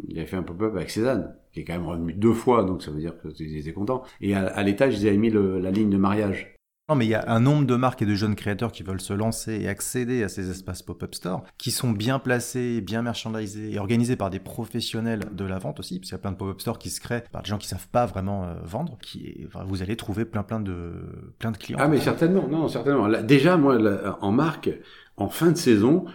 [0.08, 2.82] il avait fait un pop-up avec Cézanne qui est quand même revenu deux fois donc
[2.84, 5.72] ça veut dire qu'ils étaient contents et à, à l'étage ils avaient mis le, la
[5.72, 6.55] ligne de mariage
[6.88, 9.02] non, mais il y a un nombre de marques et de jeunes créateurs qui veulent
[9.02, 13.74] se lancer et accéder à ces espaces pop-up store, qui sont bien placés, bien merchandisés
[13.74, 16.38] et organisés par des professionnels de la vente aussi, parce qu'il y a plein de
[16.38, 19.48] pop-up stores qui se créent par des gens qui savent pas vraiment euh, vendre, qui
[19.66, 20.92] vous allez trouver plein plein de
[21.40, 21.80] plein de clients.
[21.82, 23.10] Ah mais certainement, non certainement.
[23.24, 23.80] déjà moi
[24.22, 24.70] en marque,
[25.18, 26.06] en fin de saison,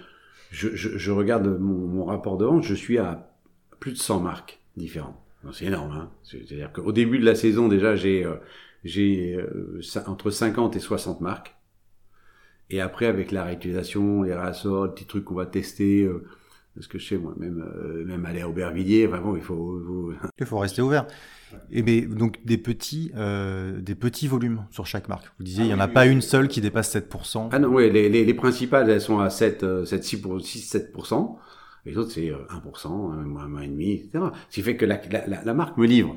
[0.52, 3.33] je, regarde mon, mon, rapport de vente, je suis à
[3.80, 5.16] plus de 100 marques différentes.
[5.52, 6.11] C'est énorme, hein.
[6.22, 8.37] C'est-à-dire qu'au début de la saison déjà j'ai euh,
[8.85, 11.55] j'ai euh, entre 50 et 60 marques.
[12.71, 16.25] Et après, avec la réutilisation, les rassorts, les petits trucs qu'on va tester, euh,
[16.75, 20.47] parce que je sais moi, même euh, même aller à Aubervilliers, vraiment, il faut, il
[20.47, 21.07] faut rester ouvert.
[21.73, 25.27] Et mais donc des petits euh, des petits volumes sur chaque marque.
[25.38, 27.49] Vous disiez, il y en a pas une seule qui dépasse 7%.
[27.51, 31.37] Ah non, ouais, les, les, les principales, elles sont à 7, 7 6 6 7%.
[31.87, 34.27] Les autres, c'est 1%, un mois, un mois et demi, etc.
[34.49, 36.14] Ce qui fait que la, la, la marque me livre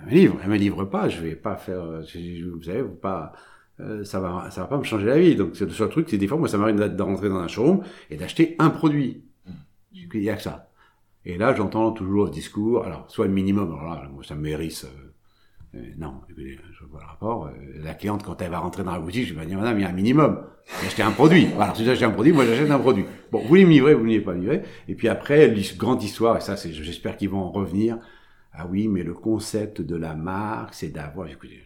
[0.00, 3.32] elle me livre, elle me livre pas, je vais pas faire, vous savez, pas,
[3.80, 5.36] euh, ça va, ça va pas me changer la vie.
[5.36, 7.48] Donc c'est le seul truc, c'est des fois, moi, ça m'arrive de rentrer dans un
[7.48, 9.24] showroom et d'acheter un produit.
[9.92, 10.70] Il y a que ça.
[11.24, 14.42] Et là, j'entends toujours le discours, alors soit le minimum, alors là, moi, ça me
[14.42, 14.84] mérisse.
[14.84, 15.10] Euh,
[15.76, 17.46] euh, non, écoutez, je vois le rapport.
[17.46, 17.50] Euh,
[17.82, 19.84] la cliente, quand elle va rentrer dans la boutique, je vais dire, madame, il y
[19.84, 20.42] a un minimum.
[20.96, 21.46] J'ai un produit.
[21.54, 23.04] Voilà, si j'achète un produit, moi j'achète un produit.
[23.30, 24.62] Bon, vous voulez me livrer, vous ne pas livrer.
[24.88, 27.98] Et puis après, grande histoire, et ça, c'est, j'espère qu'ils vont en revenir.
[28.52, 31.28] Ah oui, mais le concept de la marque, c'est d'avoir.
[31.28, 31.62] Écoutez,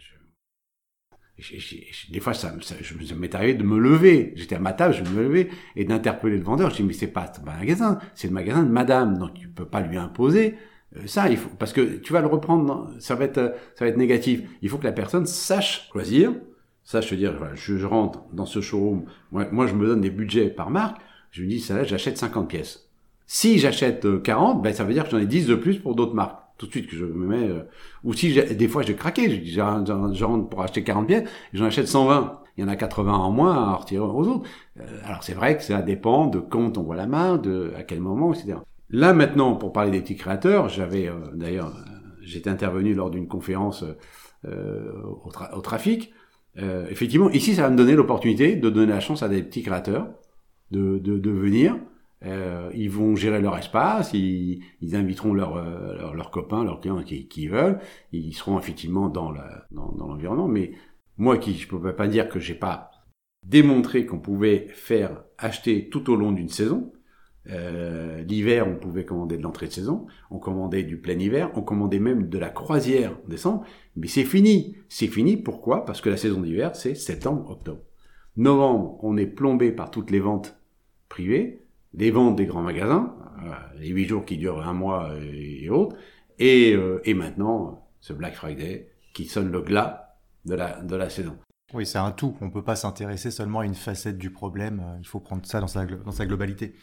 [2.11, 4.33] des fois, ça, je m'est arrivé de me lever.
[4.37, 6.71] J'étais à ma table, je me levais et d'interpeller le vendeur.
[6.71, 9.67] Je dis mais c'est pas un magasin, c'est le magasin de Madame, donc tu peux
[9.67, 10.57] pas lui imposer
[10.97, 13.89] Euh, ça, il faut parce que tu vas le reprendre, ça va être ça va
[13.89, 14.43] être négatif.
[14.63, 16.33] Il faut que la personne sache choisir,
[16.85, 20.11] sache se dire, je, je, rentre dans ce showroom, moi, moi je me donne des
[20.11, 20.99] budgets par marque,
[21.33, 22.91] je me dis ça là, j'achète 50 pièces.
[23.27, 26.15] Si j'achète 40, ben ça veut dire que j'en ai 10 de plus pour d'autres
[26.15, 26.44] marques.
[26.57, 27.51] Tout de suite que je me mets
[28.05, 31.89] ou si des fois j'ai craqué, je, je, rentre pour acheter 40 pièces, j'en achète
[31.89, 34.49] 120 il y en a 80 en moins à retirer aux autres.
[34.79, 37.83] Euh, alors c'est vrai que ça dépend de quand on voit la main, de à
[37.83, 38.59] quel moment, etc.
[38.91, 41.91] Là maintenant, pour parler des petits créateurs, j'avais euh, d'ailleurs, euh,
[42.23, 43.85] j'étais intervenu lors d'une conférence
[44.45, 46.13] au, au, trafic.
[46.57, 50.09] effectivement, ici, ça va me donner l'opportunité de donner la chance à des petits créateurs
[50.71, 51.77] de, de, de venir.
[52.25, 55.57] Ils vont gérer leur espace, ils, ils inviteront leurs
[56.15, 57.79] leur, copains, leurs clients qui, qui veulent.
[58.13, 60.73] Ils seront effectivement dans l'environnement, dans, dans mais
[61.17, 62.91] moi qui je peux pas dire que j'ai pas
[63.47, 66.93] démontré qu'on pouvait faire acheter tout au long d'une saison.
[67.51, 71.63] Euh, L'hiver, on pouvait commander de l'entrée de saison, on commandait du plein hiver, on
[71.63, 73.65] commandait même de la croisière en décembre,
[73.97, 74.77] mais c'est fini.
[74.89, 75.85] C'est fini, pourquoi?
[75.85, 77.83] Parce que la saison d'hiver, c'est septembre, octobre.
[78.37, 80.59] Novembre, on est plombé par toutes les ventes
[81.11, 81.64] privées,
[81.97, 85.97] les ventes des grands magasins, euh, les huit jours qui durent un mois et, autres,
[86.39, 91.09] et, euh, et maintenant, ce Black Friday qui sonne le glas de la, de la
[91.09, 91.37] saison.
[91.73, 92.37] Oui, c'est un tout.
[92.41, 94.81] On ne peut pas s'intéresser seulement à une facette du problème.
[94.81, 96.75] Euh, il faut prendre ça dans sa, dans sa globalité.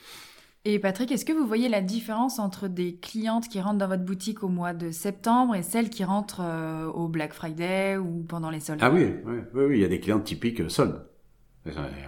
[0.64, 4.06] Et Patrick, est-ce que vous voyez la différence entre des clientes qui rentrent dans votre
[4.06, 8.52] boutique au mois de septembre et celles qui rentrent euh, au Black Friday ou pendant
[8.52, 8.80] les soldes?
[8.84, 11.04] Ah oui, oui, oui, il y a des clientes typiques soldes.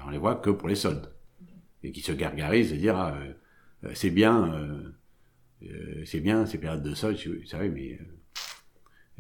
[0.05, 1.09] On les voit que pour les soldes.
[1.83, 3.17] Et qui se gargarisent et dire ah,
[3.93, 4.53] c'est bien,
[6.05, 7.99] c'est bien ces périodes de soldes, vous savez, mais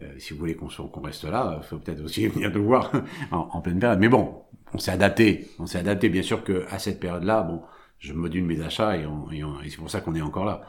[0.01, 2.91] euh, si vous voulez qu'on qu'on reste là, faut peut-être aussi venir nous voir
[3.31, 3.99] en, pleine période.
[3.99, 5.47] Mais bon, on s'est adapté.
[5.59, 7.61] On s'est adapté, bien sûr, que à cette période-là, bon,
[7.99, 10.61] je module mes achats et, et, c'est pour ça qu'on est encore là.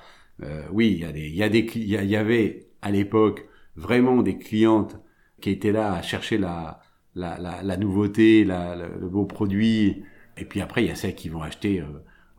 [0.42, 3.48] Euh, oui, il y a des, il y a des, il y, avait à l'époque
[3.76, 4.98] vraiment des clientes
[5.40, 6.80] qui étaient là à chercher la,
[7.14, 10.04] la, la, la nouveauté, la, le beau produit.
[10.36, 11.86] Et puis après, il y a celles qui vont acheter euh,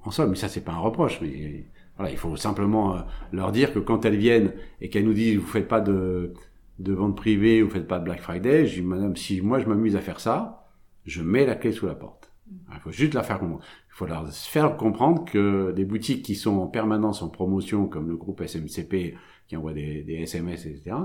[0.03, 0.31] en somme.
[0.31, 1.19] Mais ça, c'est pas un reproche.
[1.21, 1.65] Mais
[1.97, 5.37] voilà, il faut simplement euh, leur dire que quand elles viennent et qu'elles nous disent,
[5.37, 6.33] vous faites pas de
[6.79, 8.65] de vente privée, vous faites pas de Black Friday.
[8.65, 10.67] Je dis, madame, si moi je m'amuse à faire ça,
[11.05, 12.31] je mets la clé sous la porte.
[12.73, 13.63] Il faut juste la faire comprendre.
[13.63, 18.09] Il faut leur faire comprendre que des boutiques qui sont en permanence en promotion, comme
[18.09, 19.15] le groupe SMCP,
[19.47, 20.95] qui envoie des, des SMS, etc.,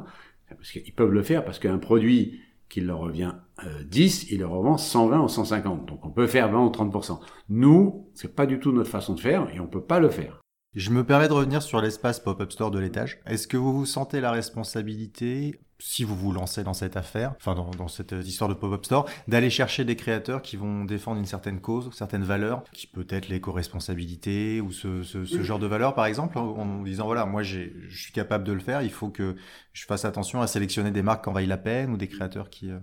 [0.49, 3.33] parce qu'ils peuvent le faire parce qu'un produit qui leur revient
[3.65, 5.87] euh, 10, il leur revend 120 ou 150.
[5.87, 7.21] Donc on peut faire 20 ou 30%.
[7.51, 10.41] Nous, c'est pas du tout notre façon de faire et on peut pas le faire.
[10.75, 13.21] Je me permets de revenir sur l'espace pop-up store de l'étage.
[13.27, 17.55] Est-ce que vous vous sentez la responsabilité, si vous vous lancez dans cette affaire, enfin
[17.55, 21.61] dans, cette histoire de pop-up store, d'aller chercher des créateurs qui vont défendre une certaine
[21.61, 26.83] cause, certaines valeurs, qui peut être l'éco-responsabilité ou ce, genre de valeurs par exemple, en,
[26.83, 29.35] disant voilà, moi je suis capable de le faire, il faut que
[29.73, 32.51] je fasse attention à sélectionner des marques qui en vaillent la peine ou des créateurs
[32.51, 32.71] qui...
[32.71, 32.79] Euh...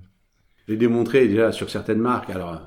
[0.67, 2.61] J'ai démontré déjà sur certaines marques, alors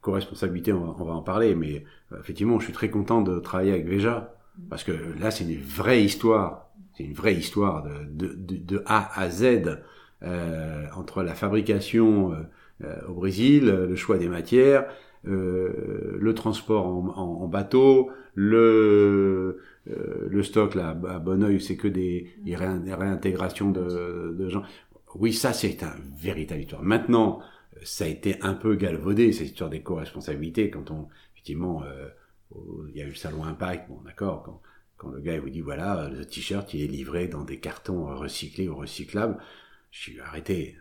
[0.00, 3.88] co-responsabilité, on, va en parler, mais euh, effectivement, je suis très content de travailler avec
[3.88, 4.36] Veja
[4.68, 6.70] parce que là, c'est une vraie histoire.
[6.96, 9.78] C'est une vraie histoire de, de, de, A à Z
[10.22, 12.36] euh, entre la fabrication euh,
[12.84, 14.86] euh, au Brésil, le choix des matières,
[15.26, 21.88] euh, le transport en, en, bateau, le euh, le stock là à Bonneuil, c'est que
[21.88, 24.62] des, des, réintégrations de, de gens.
[25.14, 26.82] Oui, ça c'est un véritable histoire.
[26.82, 27.40] Maintenant,
[27.82, 32.08] ça a été un peu galvaudé cette histoire des co-responsabilités quand on effectivement euh,
[32.54, 34.60] il y a eu le salon Impact, bon d'accord, quand,
[34.96, 38.68] quand le gars vous dit voilà, le t-shirt il est livré dans des cartons recyclés
[38.68, 39.38] ou recyclables,
[39.90, 40.76] je suis arrêté.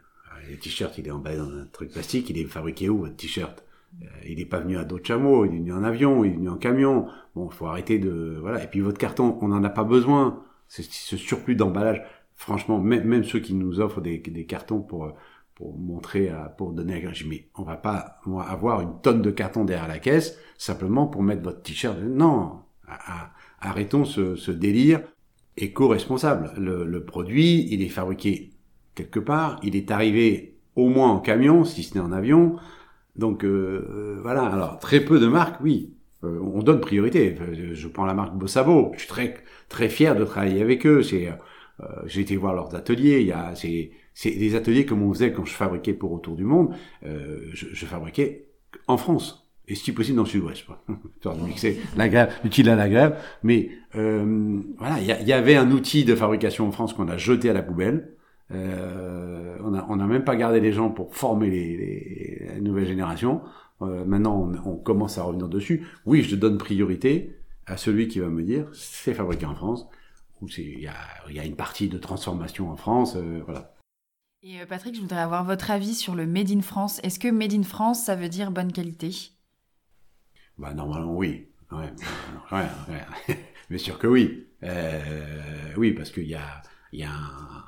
[0.50, 3.64] Le t-shirt il est emballé dans un truc plastique, il est fabriqué où votre t-shirt?
[4.04, 6.36] Euh, Il n'est pas venu à d'autres chameaux, il est venu en avion, il est
[6.36, 7.08] venu en camion.
[7.36, 8.64] Bon, il faut arrêter de voilà.
[8.64, 10.44] Et puis votre carton, on n'en a pas besoin.
[10.68, 12.04] Ce surplus d'emballage,
[12.36, 15.14] franchement, même, même ceux qui nous offrent des, des cartons pour
[15.56, 19.64] pour montrer, à, pour donner à mais on va pas avoir une tonne de carton
[19.64, 21.98] derrière la caisse simplement pour mettre votre t-shirt.
[22.00, 22.60] Non,
[23.60, 25.02] arrêtons ce, ce délire
[25.58, 26.52] éco-responsable.
[26.58, 28.52] Le, le, produit, il est fabriqué
[28.96, 32.58] quelque part, il est arrivé au moins en camion, si ce n'est en avion.
[33.16, 34.44] Donc euh, euh, voilà.
[34.44, 37.36] Alors très peu de marques, oui, euh, on donne priorité.
[37.74, 38.92] Je prends la marque Bossabo.
[38.94, 39.36] Je suis très
[39.70, 41.02] très fier de travailler avec eux.
[41.04, 41.30] C'est
[42.06, 43.22] j'ai été voir leurs ateliers.
[43.22, 43.54] Il y a
[44.16, 46.74] c'est des ateliers comme on faisait quand je fabriquais pour Autour du Monde.
[47.06, 48.48] Euh, je, je, fabriquais
[48.88, 49.46] en France.
[49.68, 50.66] Et si possible dans le sud-ouest.
[51.16, 53.18] Histoire mixer l'agréable, l'utile à l'agréable.
[53.44, 57.50] Mais euh, voilà, il y, avait un outil de fabrication en France qu'on a jeté
[57.50, 58.14] à la poubelle.
[58.52, 62.88] Euh, on n'a on a même pas gardé les gens pour former les, les, nouvelles
[62.88, 63.42] générations.
[63.82, 65.86] Euh, maintenant, on, on, commence à revenir dessus.
[66.06, 69.88] Oui, je donne priorité à celui qui va me dire c'est fabriqué en France
[70.42, 70.94] où il y a,
[71.32, 73.75] y a une partie de transformation en France, voilà.
[74.48, 77.00] Et Patrick, je voudrais avoir votre avis sur le Made in France.
[77.02, 79.32] Est-ce que Made in France, ça veut dire bonne qualité?
[80.60, 81.48] Bah normalement oui.
[81.72, 81.92] Ouais.
[83.72, 84.46] Bien sûr que oui.
[84.62, 85.02] Euh,
[85.78, 86.62] oui, parce qu'il y a,
[86.94, 87.64] un,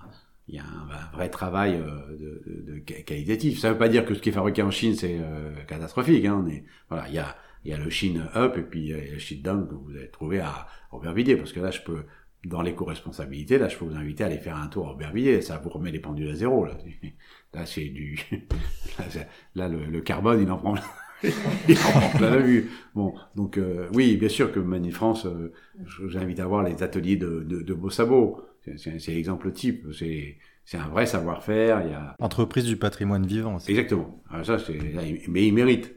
[0.48, 3.58] y a un, vrai travail euh, de, qualitatif.
[3.60, 6.26] Ça ne veut pas dire que ce qui est fabriqué en Chine c'est euh, catastrophique.
[6.26, 7.36] Hein, on est, voilà, il y a,
[7.66, 10.42] y a le Chine Up et puis euh, le Chine Down que vous avez trouvé
[10.42, 12.04] à Aubervilliers, parce que là je peux
[12.46, 15.42] dans l'éco-responsabilité, là, je peux vous inviter à aller faire un tour à Aubervilliers.
[15.42, 16.78] Ça vous remet les pendules à zéro, là.
[17.54, 18.20] Là, c'est du,
[19.56, 20.76] là, le, le, carbone, il en prend,
[21.24, 22.70] il en prend plein la vue.
[22.94, 25.52] Bon, donc, euh, oui, bien sûr que Mani France, euh,
[26.08, 28.46] j'invite à voir les ateliers de, de, de beaux sabots.
[28.76, 29.88] C'est l'exemple type.
[29.98, 31.82] C'est, c'est un vrai savoir-faire.
[31.86, 32.16] Il y a...
[32.20, 33.58] Entreprise du patrimoine vivant.
[33.68, 34.22] Exactement.
[34.30, 34.78] Alors ça, c'est,
[35.28, 35.97] mais il mérite.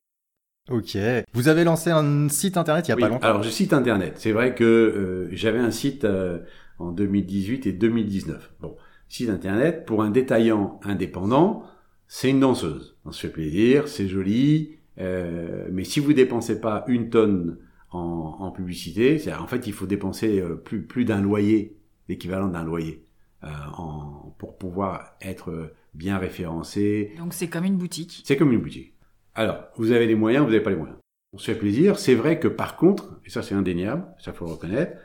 [0.71, 0.97] Ok.
[1.33, 3.27] Vous avez lancé un site internet il y a pas longtemps.
[3.27, 4.15] Alors, je site internet.
[4.17, 6.39] C'est vrai que euh, j'avais un site euh,
[6.79, 8.53] en 2018 et 2019.
[8.61, 8.77] Bon,
[9.09, 11.65] site internet pour un détaillant indépendant,
[12.09, 12.97] c'est une danseuse.
[13.05, 17.59] On se fait plaisir, c'est joli, euh, mais si vous dépensez pas une tonne
[17.91, 21.77] en, en publicité, en fait, il faut dépenser euh, plus plus d'un loyer,
[22.09, 23.05] l'équivalent d'un loyer,
[23.45, 27.13] euh, en, pour pouvoir être bien référencé.
[27.19, 28.23] Donc c'est comme une boutique.
[28.25, 28.95] C'est comme une boutique.
[29.41, 30.99] Alors, vous avez les moyens, vous n'avez pas les moyens.
[31.33, 31.99] On se fait plaisir.
[31.99, 34.99] C'est vrai que par contre, et ça c'est indéniable, ça faut le reconnaître,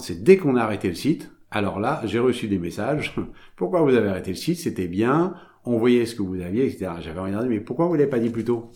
[0.00, 3.14] c'est dès qu'on a arrêté le site, alors là, j'ai reçu des messages.
[3.56, 4.58] pourquoi vous avez arrêté le site?
[4.58, 5.34] C'était bien.
[5.64, 6.90] On voyait ce que vous aviez, etc.
[6.98, 8.72] J'avais regardé, mais pourquoi vous l'avez pas dit plus tôt?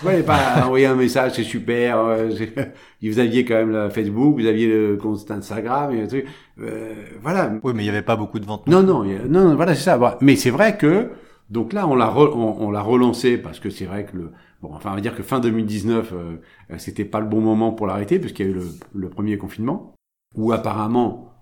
[0.00, 1.98] Vous n'avez pas envoyé un message, c'est super.
[1.98, 2.30] Euh,
[3.02, 6.24] vous aviez quand même le Facebook, vous aviez le compte Instagram et truc.
[6.62, 7.52] Euh, voilà.
[7.62, 8.68] Oui, mais il n'y avait pas beaucoup de ventes.
[8.68, 10.16] Non, non, non, non voilà, c'est ça.
[10.22, 11.10] Mais c'est vrai que
[11.50, 14.90] donc là, on l'a on, l'a relancé parce que c'est vrai que le bon, enfin,
[14.92, 16.36] on va dire que fin 2019, euh,
[16.76, 18.60] c'était pas le bon moment pour l'arrêter parce qu'il y a eu
[18.94, 19.94] le, premier confinement
[20.34, 21.32] où apparemment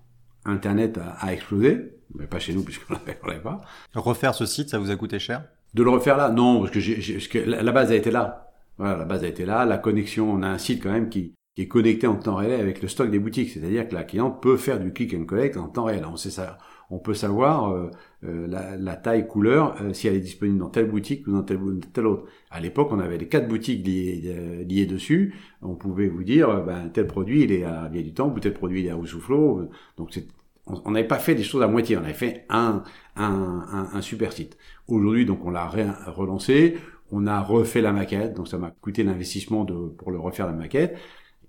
[0.45, 2.93] Internet a, explosé, mais pas chez nous puisqu'on
[3.27, 3.61] l'avait pas.
[3.95, 5.43] Refaire ce site, ça vous a coûté cher?
[5.73, 8.53] De le refaire là, non, parce que, j'ai, la, base a été là.
[8.77, 9.65] Voilà, la base a été là.
[9.65, 12.61] La connexion, on a un site quand même qui, qui est connecté en temps réel
[12.61, 15.57] avec le stock des boutiques, c'est-à-dire que la cliente peut faire du click and collect
[15.57, 16.05] en temps réel.
[16.09, 16.57] On sait ça
[16.89, 17.91] on peut savoir euh,
[18.23, 21.59] euh, la, taille couleur euh, si elle est disponible dans telle boutique ou dans telle,
[21.93, 22.25] telle autre.
[22.49, 25.35] À l'époque, on avait les quatre boutiques liées, liées dessus.
[25.61, 28.53] On pouvait vous dire, ben, tel produit il est à Vieille du Temps, ou tel
[28.53, 29.69] produit il est à Roussoufflot.
[29.97, 30.27] Donc c'est
[30.69, 32.83] on n'avait pas fait des choses à moitié, on avait fait un,
[33.15, 34.57] un, un, super site.
[34.89, 35.65] Aujourd'hui, donc on l'a
[36.07, 36.77] relancé,
[37.09, 40.97] on a refait la maquette, donc ça m'a coûté l'investissement pour le refaire la maquette.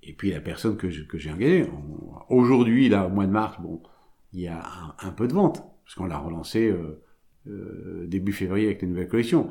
[0.04, 1.66] Et puis la personne que j'ai engagée,
[2.28, 3.82] aujourd'hui, là, au mois de mars, bon,
[4.32, 4.62] il y a
[5.00, 7.02] un, peu de vente, parce qu'on l'a relancé euh,
[7.46, 9.50] euh, début février avec les nouvelles collections.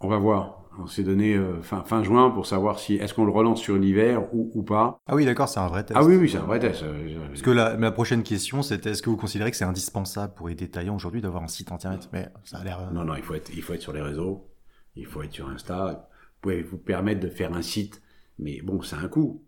[0.00, 0.58] On va voir.
[0.78, 3.76] On s'est donné euh, fin, fin juin pour savoir si est-ce qu'on le relance sur
[3.76, 5.00] l'hiver ou, ou pas.
[5.06, 5.98] Ah oui, d'accord, c'est un vrai test.
[6.00, 6.84] Ah oui, oui, c'est un vrai test.
[7.28, 10.48] Parce que la, la prochaine question, c'était est-ce que vous considérez que c'est indispensable pour
[10.48, 12.08] les détaillants aujourd'hui d'avoir un site internet?
[12.12, 12.90] Mais ça a l'air.
[12.92, 14.50] Non, non, il faut être, il faut être sur les réseaux,
[14.96, 16.08] il faut être sur Insta.
[16.10, 18.02] Vous pouvez vous permettre de faire un site,
[18.38, 19.44] mais bon, c'est un coût.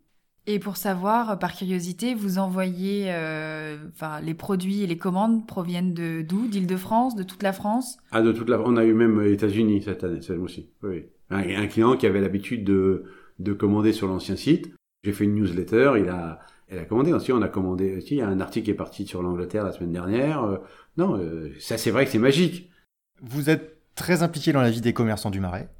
[0.47, 5.95] Et pour savoir, par curiosité, vous envoyez, euh, enfin, les produits et les commandes proviennent
[5.95, 6.49] de d'où?
[6.49, 7.97] D'Île-de-France, de toute la France?
[8.11, 10.69] Ah, de toute la On a eu même les États-Unis cette année, cette aussi.
[10.83, 11.07] Oui.
[11.31, 13.05] Un, un client qui avait l'habitude de,
[13.39, 14.75] de commander sur l'ancien site.
[15.03, 17.15] J'ai fait une newsletter, il a, elle a commandé.
[17.15, 17.97] Ensuite, on a commandé.
[17.97, 20.45] Aussi, il y a un article qui est parti sur l'Angleterre la semaine dernière.
[20.45, 20.59] Euh,
[20.99, 22.71] non, euh, ça, c'est vrai que c'est magique.
[23.23, 25.71] Vous êtes très impliqué dans la vie des commerçants du Marais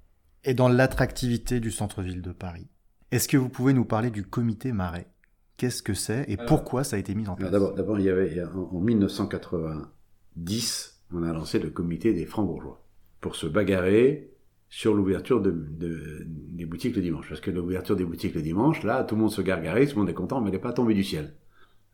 [0.43, 2.69] et dans l'attractivité du centre-ville de Paris.
[3.15, 5.07] Est-ce que vous pouvez nous parler du comité Marais?
[5.57, 7.53] Qu'est-ce que c'est et pourquoi ça a été mis en place?
[7.53, 12.85] D'abord, d'abord, il y avait en, 1990, on a lancé le comité des francs-bourgeois
[13.21, 14.33] pour se bagarrer
[14.69, 15.55] sur l'ouverture de,
[16.27, 17.29] des boutiques le dimanche.
[17.29, 20.01] Parce que l'ouverture des boutiques le dimanche, là, tout le monde se gargarise, tout le
[20.01, 21.35] monde est content, mais elle n'est pas tombée du ciel.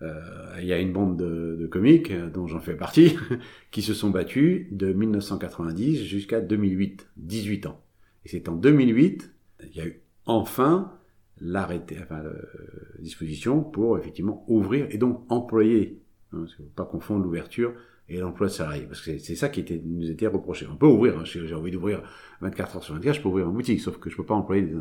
[0.00, 0.22] Euh,
[0.58, 3.18] il y a une bande de, de comiques, dont j'en fais partie,
[3.70, 7.78] qui se sont battus de 1990 jusqu'à 2008, 18 ans.
[8.24, 9.30] Et c'est en 2008,
[9.66, 10.96] il y a eu enfin
[11.40, 16.00] l'arrêter, enfin, la disposition pour effectivement ouvrir et donc employer.
[16.32, 17.72] Hein, parce qu'il ne faut pas confondre l'ouverture
[18.08, 18.86] et l'emploi de salariés.
[18.86, 20.66] Parce que c'est ça qui nous était reproché.
[20.70, 22.02] On peut ouvrir, hein, j'ai envie d'ouvrir
[22.40, 24.62] 24 heures sur 24, je peux ouvrir une boutique, sauf que je peux pas employer
[24.62, 24.74] des,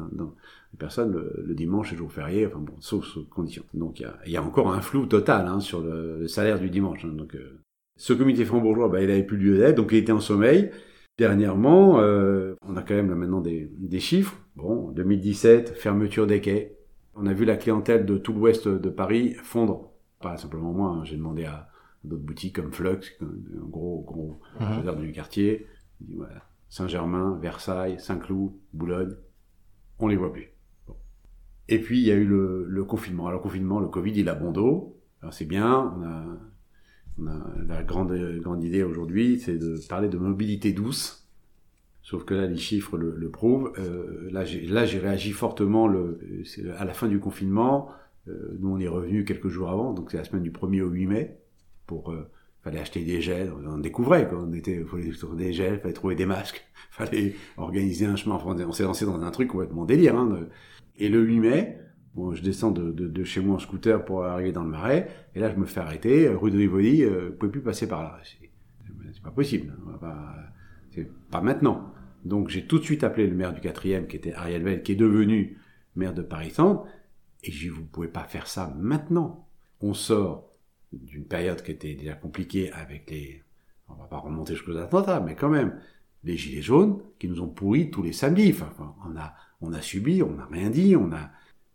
[0.78, 3.64] personnes le, dimanche et jour férié, enfin bon, sauf sous conditions.
[3.74, 6.70] Donc il y a, y a, encore un flou total hein, sur le, salaire du
[6.70, 7.06] dimanche.
[7.06, 7.60] Hein, donc euh,
[7.98, 10.72] ce comité franc-bourgeois, bah, il avait plus lieu d'être, donc il était en sommeil.
[11.20, 14.38] Dernièrement, euh, on a quand même là maintenant des, des chiffres.
[14.56, 16.78] Bon, 2017, fermeture des quais.
[17.14, 19.92] On a vu la clientèle de tout l'ouest de Paris fondre.
[20.22, 21.04] Pas simplement moi, hein.
[21.04, 21.68] j'ai demandé à
[22.06, 25.02] d'autres boutiques comme Flux, un gros gros mmh.
[25.02, 25.68] du quartier.
[26.16, 26.42] Voilà.
[26.70, 29.16] Saint-Germain, Versailles, Saint-Cloud, Boulogne,
[30.00, 30.54] on les voit plus.
[31.68, 33.28] Et puis il y a eu le, le, confinement.
[33.28, 34.98] Alors le confinement, le Covid, il a bon dos.
[35.22, 36.24] Alors c'est bien, on a
[37.68, 41.28] la grande, idée aujourd'hui, c'est de parler de mobilité douce.
[42.02, 43.72] Sauf que là, les chiffres le, prouvent.
[43.78, 45.90] Euh, là, j'ai, réagi fortement
[46.78, 47.90] à la fin du confinement.
[48.28, 50.90] Euh, nous, on est revenu quelques jours avant, donc c'est la semaine du 1er au
[50.90, 51.38] 8 mai.
[51.86, 52.30] Pour, euh,
[52.64, 54.40] fallait acheter des gels, on découvrait quoi.
[54.42, 58.40] On était, fallait trouver des gels, fallait trouver des masques, fallait organiser un chemin.
[58.44, 60.16] On s'est lancé dans un truc complètement délire.
[60.16, 60.48] Hein, de...
[60.98, 61.80] Et le 8 mai,
[62.16, 65.10] Bon, je descends de, de, de, chez moi en scooter pour arriver dans le marais,
[65.36, 68.04] et là je me fais arrêter, rue de Rivoli, euh, vous pouvez plus passer par
[68.04, 68.20] là.
[68.24, 69.74] C'est pas possible,
[70.92, 71.94] c'est pas maintenant.
[72.26, 74.94] Donc j'ai tout de suite appelé le maire du quatrième, qui était Ariel Vell, qui
[74.94, 75.58] est devenu
[75.96, 76.86] maire de Paris-Centre,
[77.44, 79.48] et j'ai dit, vous pouvez pas faire ça maintenant.
[79.82, 80.50] On sort
[80.92, 83.44] d'une période qui était déjà compliquée avec les,
[83.88, 85.80] on va pas remonter jusqu'aux attentats, mais quand même,
[86.24, 88.52] les gilets jaunes qui nous ont pourri tous les samedis.
[88.52, 88.74] Enfin,
[89.08, 91.32] on a, on a subi, on n'a rien dit, on a,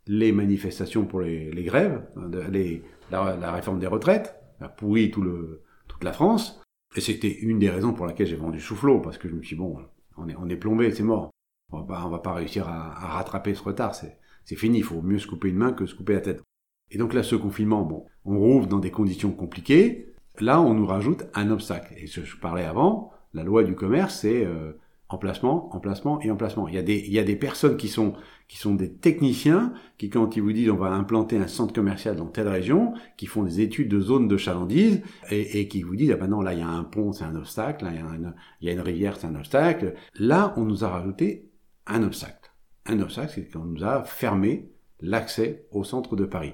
[0.07, 2.05] les manifestations pour les, les grèves,
[2.51, 6.61] les, la, la, réforme des retraites, a pourri tout le, toute la France.
[6.95, 9.55] Et c'était une des raisons pour laquelle j'ai vendu Soufflot, parce que je me suis
[9.55, 9.77] dit, bon,
[10.17, 11.31] on est, on est plombé, c'est mort.
[11.71, 14.77] On va pas, on va pas réussir à, à rattraper ce retard, c'est, c'est fini,
[14.77, 16.43] il faut mieux se couper une main que se couper la tête.
[16.91, 20.13] Et donc là, ce confinement, bon, on rouvre dans des conditions compliquées.
[20.39, 21.93] Là, on nous rajoute un obstacle.
[21.97, 24.73] Et ce que je parlais avant, la loi du commerce, c'est euh,
[25.09, 26.67] emplacement, emplacement et emplacement.
[26.67, 28.13] Il y a des, il y a des personnes qui sont,
[28.47, 32.15] qui sont des techniciens, qui quand ils vous disent on va implanter un centre commercial
[32.15, 35.95] dans telle région, qui font des études de zone de chalandise, et, et qui vous
[35.95, 37.97] disent, ah ben non, là il y a un pont, c'est un obstacle, là il
[37.97, 39.93] y a une, il y a une rivière, c'est un obstacle.
[40.15, 41.51] Là, on nous a rajouté
[41.85, 42.51] un obstacle.
[42.87, 46.53] Un obstacle, c'est qu'on nous a fermé l'accès au centre de Paris.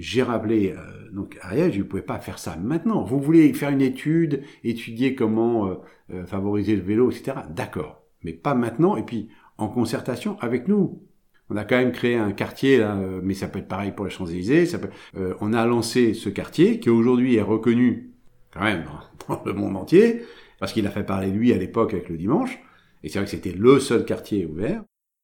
[0.00, 3.04] J'ai rappelé, euh, donc Ariel, je ne pouvais pas faire ça maintenant.
[3.04, 5.74] Vous voulez faire une étude, étudier comment euh,
[6.12, 7.36] euh, favoriser le vélo, etc.
[7.50, 8.96] D'accord, mais pas maintenant.
[8.96, 11.02] Et puis en concertation avec nous.
[11.50, 14.04] On a quand même créé un quartier, là, euh, mais ça peut être pareil pour
[14.04, 14.68] les Champs-Élysées.
[15.16, 18.12] Euh, on a lancé ce quartier qui aujourd'hui est reconnu
[18.52, 18.84] quand même
[19.28, 20.22] dans, le monde entier
[20.58, 22.58] parce qu'il a fait parler lui à l'époque avec le dimanche.
[23.02, 24.82] Et c'est vrai que c'était le seul quartier ouvert.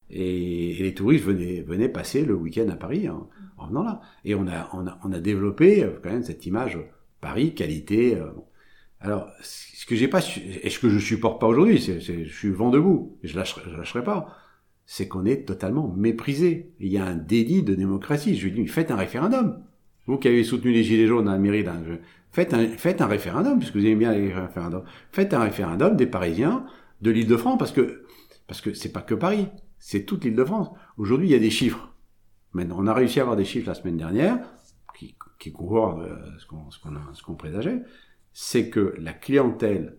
[0.09, 4.01] Et, et, les touristes venaient, venaient passer le week-end à Paris hein, en venant là.
[4.25, 4.69] Et on a,
[5.03, 6.77] on a, développé euh, quand même cette image
[7.21, 8.15] Paris, qualité.
[8.15, 8.29] Euh,
[8.99, 10.21] alors, ce que j'ai pas,
[10.63, 14.03] et ce que je supporte pas aujourd'hui, c'est, je suis vent debout, je lâcherai, lâcherai
[14.03, 14.35] pas,
[14.85, 16.71] c'est qu'on est totalement méprisé.
[16.79, 18.35] Il y a un délit de démocratie.
[18.35, 19.61] Je lui dis, faites un référendum.
[20.07, 21.75] Vous qui avez soutenu les Gilets jaunes à la mairie, là,
[22.31, 24.83] faites un, faites un référendum, puisque vous aimez bien les référendums.
[25.11, 26.65] Faites un référendum des Parisiens
[27.01, 28.03] de l'île de France, parce que,
[28.47, 29.47] parce que c'est pas que Paris,
[29.79, 30.69] c'est toute l'île de France.
[30.97, 31.93] Aujourd'hui, il y a des chiffres.
[32.53, 34.39] Maintenant, on a réussi à avoir des chiffres la semaine dernière,
[34.97, 36.71] qui, qui courent euh, ce qu'on
[37.13, 37.81] ce qu'on présageait,
[38.33, 39.97] c'est que la clientèle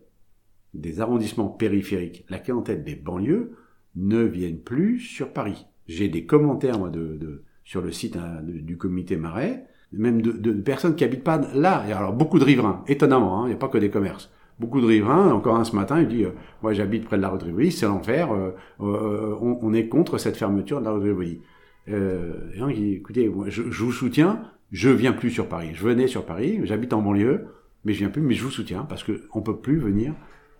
[0.73, 3.55] des arrondissements périphériques, la clientèle des banlieues,
[3.95, 5.65] ne viennent plus sur Paris.
[5.87, 10.31] J'ai des commentaires moi de, de sur le site hein, du comité Marais, même de,
[10.31, 11.85] de, personnes qui habitent pas là.
[11.87, 14.31] Et alors beaucoup de riverains, étonnamment, hein, il n'y a pas que des commerces.
[14.59, 16.31] Beaucoup de riverains, encore un ce matin, il dit euh,
[16.61, 20.17] moi j'habite près de la rue de c'est l'enfer, euh, euh, on, on, est contre
[20.17, 21.41] cette fermeture de la rue de.
[21.89, 25.71] Euh, et donc, écoutez, moi, je, je, vous soutiens, je viens plus sur Paris.
[25.73, 27.47] Je venais sur Paris, j'habite en banlieue,
[27.85, 30.13] mais je viens plus, mais je vous soutiens parce que on peut plus venir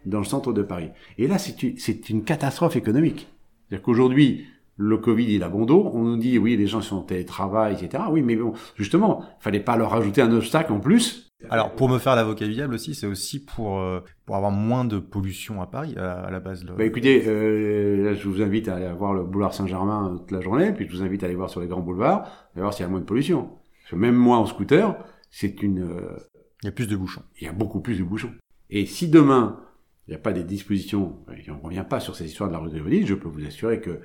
[0.05, 0.89] dans le centre de Paris.
[1.17, 3.27] Et là, c'est une, catastrophe économique.
[3.67, 4.45] C'est-à-dire qu'aujourd'hui,
[4.77, 5.91] le Covid, il a bon dos.
[5.93, 8.03] On nous dit, oui, les gens sont en télétravail, etc.
[8.09, 11.28] Oui, mais bon, justement, fallait pas leur ajouter un obstacle en plus.
[11.49, 14.99] Alors, pour me faire l'avocat viable aussi, c'est aussi pour, euh, pour avoir moins de
[14.99, 16.65] pollution à Paris, à, à la base.
[16.65, 20.41] Bah écoutez, euh, là, je vous invite à aller voir le boulevard Saint-Germain toute la
[20.41, 22.83] journée, puis je vous invite à aller voir sur les grands boulevards, à voir s'il
[22.83, 23.43] y a moins de pollution.
[23.81, 24.97] Parce que même moi, en scooter,
[25.29, 25.81] c'est une...
[25.81, 26.17] Euh,
[26.61, 27.23] il y a plus de bouchons.
[27.39, 28.33] Il y a beaucoup plus de bouchons.
[28.69, 29.61] Et si demain,
[30.07, 32.53] il n'y a pas des dispositions, et on ne revient pas sur ces histoires de
[32.53, 34.01] la rue de je peux vous assurer que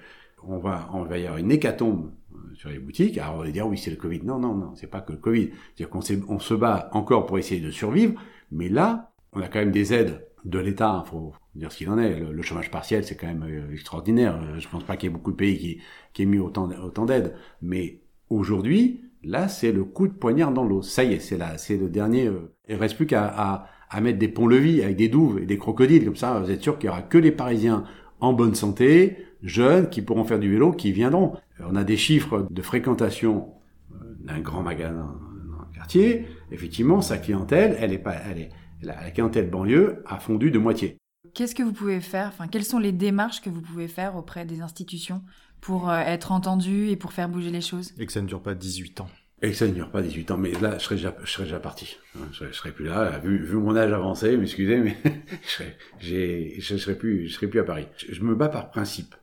[0.49, 3.19] on va, y avoir une hécatombe euh, sur les boutiques.
[3.19, 4.23] Alors on va dire oui c'est le Covid.
[4.25, 5.51] Non non non, c'est pas que le Covid.
[5.75, 8.15] C'est-à-dire qu'on on se bat encore pour essayer de survivre,
[8.51, 11.03] mais là on a quand même des aides de l'État.
[11.07, 12.21] Il faut dire ce qu'il en est.
[12.21, 14.41] Le, chômage partiel c'est quand même euh, extraordinaire.
[14.43, 15.81] Euh, je pense pas qu'il y ait beaucoup de pays qui,
[16.13, 16.67] qui aient mis autant,
[17.07, 20.83] d'aides, mais aujourd'hui là c'est le coup de poignard dans l'eau.
[20.83, 22.31] Ça y est, c'est là, c'est le dernier.
[22.69, 23.69] il reste plus qu'à
[24.01, 26.39] mettre des ponts-levis avec des douves et des crocodiles comme ça.
[26.41, 27.85] Vous êtes sûr qu'il y aura que les Parisiens
[28.21, 31.37] en bonne santé, jeunes, qui pourront faire du vélo, qui viendront.
[31.61, 33.55] On a des chiffres de fréquentation
[33.93, 35.15] euh, d'un grand magasin
[35.51, 36.27] dans un quartier.
[36.51, 38.51] Effectivement, sa clientèle, elle est pas, elle est,
[38.83, 40.97] la clientèle banlieue a fondu de moitié.
[41.35, 42.29] Qu'est-ce que vous pouvez faire?
[42.29, 45.23] Enfin, quelles sont les démarches que vous pouvez faire auprès des institutions
[45.61, 47.93] pour euh, être entendu et pour faire bouger les choses?
[47.99, 49.09] Et que ça ne dure pas 18 ans.
[49.43, 51.45] Et que ça ne dure pas 18 ans, mais là, je serais déjà, je serais
[51.45, 51.97] déjà parti.
[52.33, 54.97] Je, je serais plus là, vu, vu mon âge avancé, m'excusez, mais
[55.43, 57.89] je serais, j'ai, je serais plus, je serais plus à Paris.
[57.97, 59.15] Je, je me bats par principe.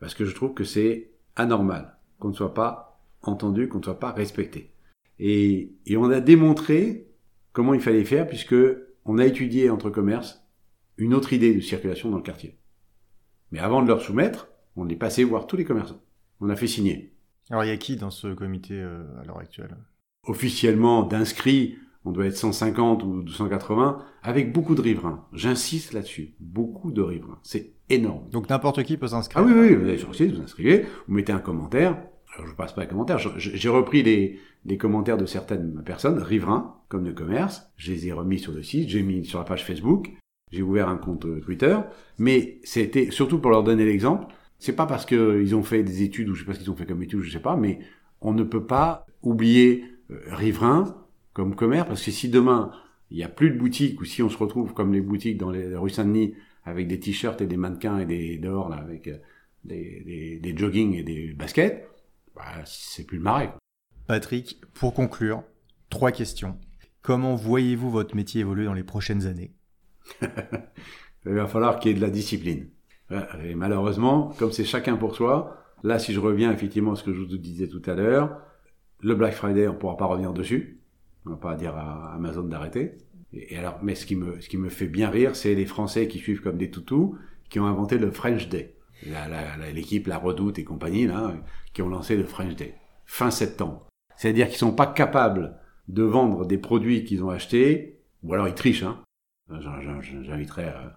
[0.00, 4.00] Parce que je trouve que c'est anormal qu'on ne soit pas entendu, qu'on ne soit
[4.00, 4.72] pas respecté.
[5.18, 7.06] Et, et on a démontré
[7.52, 8.56] comment il fallait faire puisque
[9.04, 10.46] on a étudié entre commerces
[10.96, 12.58] une autre idée de circulation dans le quartier.
[13.52, 16.02] Mais avant de leur soumettre, on est passé voir tous les commerçants.
[16.40, 17.14] On a fait signer.
[17.50, 19.76] Alors il y a qui dans ce comité euh, à l'heure actuelle?
[20.26, 25.24] Officiellement d'inscrits, on doit être 150 ou 280, avec beaucoup de riverains.
[25.32, 26.34] J'insiste là-dessus.
[26.40, 27.38] Beaucoup de riverains.
[27.42, 28.28] C'est énorme.
[28.30, 30.86] Donc n'importe qui peut s'inscrire Ah oui, oui, vous allez sur le site, vous inscrivez,
[31.06, 31.98] vous mettez un commentaire.
[32.34, 36.76] Alors je passe pas les commentaires, j'ai repris les, les commentaires de certaines personnes, riverains,
[36.88, 37.64] comme de commerce.
[37.76, 40.12] Je les ai remis sur le site, j'ai mis sur la page Facebook,
[40.52, 41.76] j'ai ouvert un compte euh, Twitter.
[42.18, 44.26] Mais c'était surtout pour leur donner l'exemple.
[44.58, 46.76] C'est pas parce qu'ils ont fait des études ou je sais pas ce qu'ils ont
[46.76, 47.80] fait comme études, je sais pas, mais
[48.20, 50.94] on ne peut pas oublier euh, riverains
[51.32, 52.72] comme commerce parce que si demain
[53.10, 55.50] il y a plus de boutiques ou si on se retrouve comme les boutiques dans
[55.50, 59.18] les rues Saint-Denis avec des t-shirts et des mannequins et des dehors là avec euh,
[59.64, 61.88] des, des, des joggings et des baskets,
[62.34, 63.52] bah, c'est plus le marais.
[64.06, 65.42] Patrick, pour conclure,
[65.88, 66.58] trois questions.
[67.02, 69.52] Comment voyez-vous votre métier évoluer dans les prochaines années?
[71.26, 72.70] Il va falloir qu'il y ait de la discipline.
[73.10, 77.04] Ouais, Et malheureusement, comme c'est chacun pour soi, là, si je reviens effectivement à ce
[77.04, 78.40] que je vous disais tout à l'heure,
[79.00, 80.79] le Black Friday, on pourra pas revenir dessus.
[81.30, 82.98] On va pas dire à Amazon d'arrêter.
[83.32, 86.08] Et alors, mais ce qui me, ce qui me fait bien rire, c'est les Français
[86.08, 87.16] qui suivent comme des toutous,
[87.48, 88.74] qui ont inventé le French Day.
[89.72, 91.32] L'équipe, la Redoute et compagnie, là,
[91.72, 92.74] qui ont lancé le French Day.
[93.06, 93.86] Fin septembre.
[94.16, 95.56] C'est-à-dire qu'ils sont pas capables
[95.86, 98.98] de vendre des produits qu'ils ont achetés, ou alors ils trichent, hein.
[99.60, 100.88] J'in- j'in- J'inviterai euh,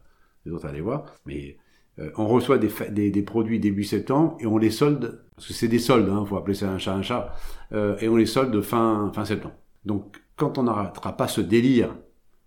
[0.45, 1.05] les autres à aller voir.
[1.27, 1.57] Mais
[1.99, 5.67] euh, on reçoit des, des produits début septembre et on les solde, parce que c'est
[5.67, 7.36] des soldes, hein, faut appeler ça un chat un chat,
[7.71, 9.55] euh, et on les solde fin, fin septembre.
[9.86, 11.95] Donc quand on n'arrêtera pas ce délire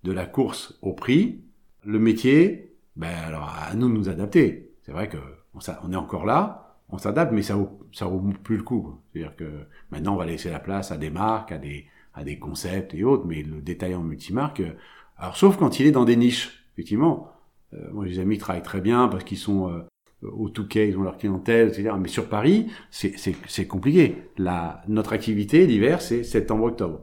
[0.04, 1.42] de la course au prix,
[1.84, 4.72] le métier, ben alors à nous de nous adapter.
[4.82, 5.18] C'est vrai que
[5.54, 9.00] on, est encore là, on s'adapte, mais ça vaut, ça vaut plus le coup.
[9.12, 12.38] C'est-à-dire que maintenant on va laisser la place à des marques, à des, à des
[12.38, 14.72] concepts et autres, mais le détaillant multimarque, euh,
[15.16, 17.32] alors sauf quand il est dans des niches, effectivement.
[17.74, 19.82] Euh, moi, des amis travaillent très bien parce qu'ils sont euh,
[20.22, 21.90] au Touquet, ils ont leur clientèle, etc.
[21.98, 24.30] Mais sur Paris, c'est compliqué.
[24.38, 27.00] La, notre activité, l'hiver, c'est septembre-octobre.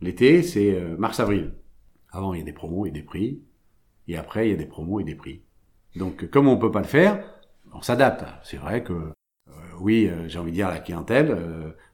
[0.00, 1.52] L'été, c'est euh, mars-avril.
[2.10, 3.42] Avant, il y a des promos et des prix.
[4.08, 5.42] Et après, il y a des promos et des prix.
[5.96, 7.24] Donc, euh, comme on peut pas le faire,
[7.72, 8.24] on s'adapte.
[8.44, 11.36] C'est vrai que, euh, oui, euh, j'ai envie de dire la clientèle,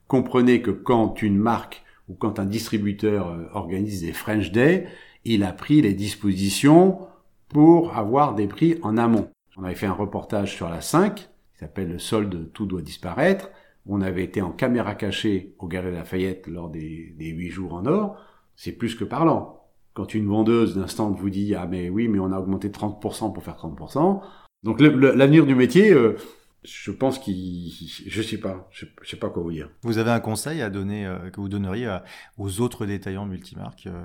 [0.09, 4.87] comprenez que quand une marque ou quand un distributeur organise des French Day,
[5.25, 6.99] il a pris les dispositions
[7.49, 9.31] pour avoir des prix en amont.
[9.57, 13.51] On avait fait un reportage sur la 5, qui s'appelle Le solde, tout doit disparaître.
[13.87, 17.85] On avait été en caméra cachée au Galerie Lafayette lors des, des 8 jours en
[17.87, 18.17] or.
[18.57, 19.59] C'est plus que parlant.
[19.95, 23.33] Quand une vendeuse d'un stand vous dit, ah mais oui, mais on a augmenté 30%
[23.33, 24.23] pour faire 30%.
[24.63, 26.17] Donc l'avenir du métier, euh,
[26.63, 27.73] je pense qu'il,
[28.07, 29.69] je sais pas, je, je sais pas quoi vous dire.
[29.83, 32.05] Vous avez un conseil à donner, euh, que vous donneriez à-
[32.39, 34.05] aux autres détaillants multimarques euh,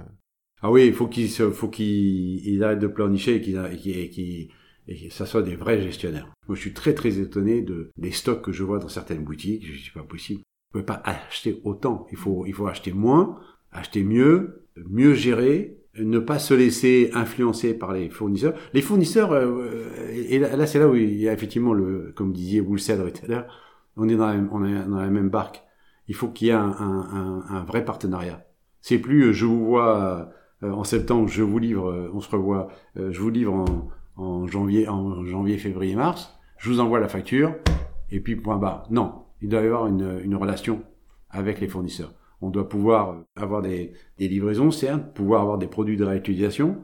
[0.63, 4.49] Ah oui, il faut qu'ils arrêtent de pleurnicher et qu'ils et qu'ils-
[4.87, 6.31] et que ça soit des vrais gestionnaires.
[6.47, 9.65] Moi, je suis très très étonné de des stocks que je vois dans certaines boutiques.
[9.65, 10.39] Je dis pas possible.
[10.39, 12.07] Vous pouvez pas acheter autant.
[12.11, 13.39] Il faut il faut acheter moins,
[13.71, 18.53] acheter mieux, mieux gérer, ne pas se laisser influencer par les fournisseurs.
[18.73, 22.59] Les fournisseurs, euh, et là, c'est là où il y a effectivement le, comme disiez
[22.59, 23.47] vous le savez tout à l'heure,
[23.95, 25.63] on est dans la, on est dans la même barque.
[26.07, 28.45] Il faut qu'il y ait un, un, un, vrai partenariat.
[28.81, 30.31] C'est plus euh, je vous vois
[30.63, 34.87] euh, en septembre, je vous livre, on se revoit, je vous livre en, en janvier,
[34.87, 37.55] en janvier, février, mars, je vous envoie la facture,
[38.09, 38.87] et puis point barre.
[38.89, 40.81] Non, il doit y avoir une, une relation
[41.29, 42.13] avec les fournisseurs.
[42.41, 46.83] On doit pouvoir avoir des, des livraisons, certes, pouvoir avoir des produits de réutilisation,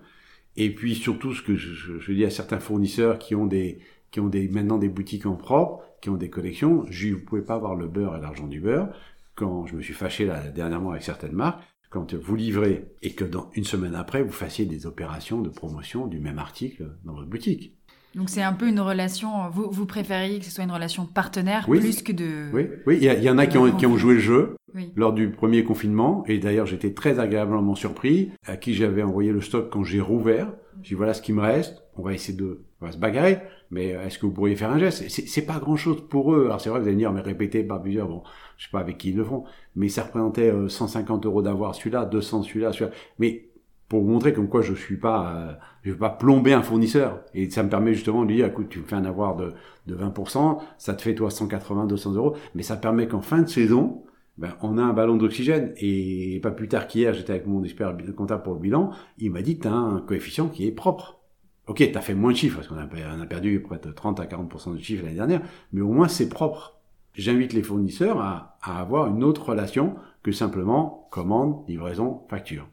[0.56, 3.80] et puis surtout ce que je dis à certains fournisseurs qui ont des
[4.12, 7.26] qui ont des maintenant des boutiques en propre, qui ont des collections, je dis vous
[7.26, 8.90] pouvez pas avoir le beurre et l'argent du beurre.
[9.34, 11.64] Quand je me suis fâché là dernièrement avec certaines marques,
[11.94, 16.08] quand vous livrez et que dans une semaine après vous fassiez des opérations de promotion
[16.08, 17.76] du même article dans votre boutique.
[18.16, 21.66] Donc c'est un peu une relation, vous, vous préfériez que ce soit une relation partenaire
[21.68, 21.80] Oui.
[21.80, 22.52] plus que de...
[22.54, 24.20] Oui, oui, il y, a- il y en a qui ont, qui ont joué le
[24.20, 24.92] jeu Oui.
[24.96, 29.42] lors du premier confinement, et d'ailleurs j'étais très agréablement surpris, à qui j'avais envoyé le
[29.42, 30.52] stock quand j'ai rouvert.
[30.84, 33.40] J'ai dit voilà ce qui me reste, on va essayer de, on va se bagarrer,
[33.72, 35.10] mais est-ce que vous pourriez faire un geste?
[35.10, 36.46] C'est- C'est pas grand-chose pour eux.
[36.46, 38.22] Alors c'est vrai, vous allez me dire, mais répéter par plusieurs, bon,
[38.64, 39.44] je sais pas avec qui ils le font,
[39.76, 42.92] mais ça représentait euh, 150 euros d'avoir celui-là, 200 celui-là, celui-là.
[43.20, 43.50] Mais
[43.90, 45.54] pour vous montrer comme quoi je suis pas, euh,
[45.84, 47.20] je vais pas plomber un fournisseur.
[47.34, 49.52] Et ça me permet justement de lui dire, écoute, tu me fais un avoir de,
[49.88, 53.50] de 20%, ça te fait toi 180, 200 euros, mais ça permet qu'en fin de
[53.50, 54.02] saison,
[54.38, 55.74] ben, on a un ballon d'oxygène.
[55.76, 59.42] Et pas plus tard qu'hier, j'étais avec mon expert comptable pour le bilan, il m'a
[59.42, 61.20] dit, tu as un coefficient qui est propre.
[61.68, 64.22] Ok, tu as fait moins de chiffres, parce qu'on a, a perdu près de 30
[64.22, 65.42] à 40% de chiffres l'année dernière,
[65.74, 66.80] mais au moins c'est propre.
[67.14, 72.68] J'invite les fournisseurs à, à avoir une autre relation que simplement commande, livraison, facture.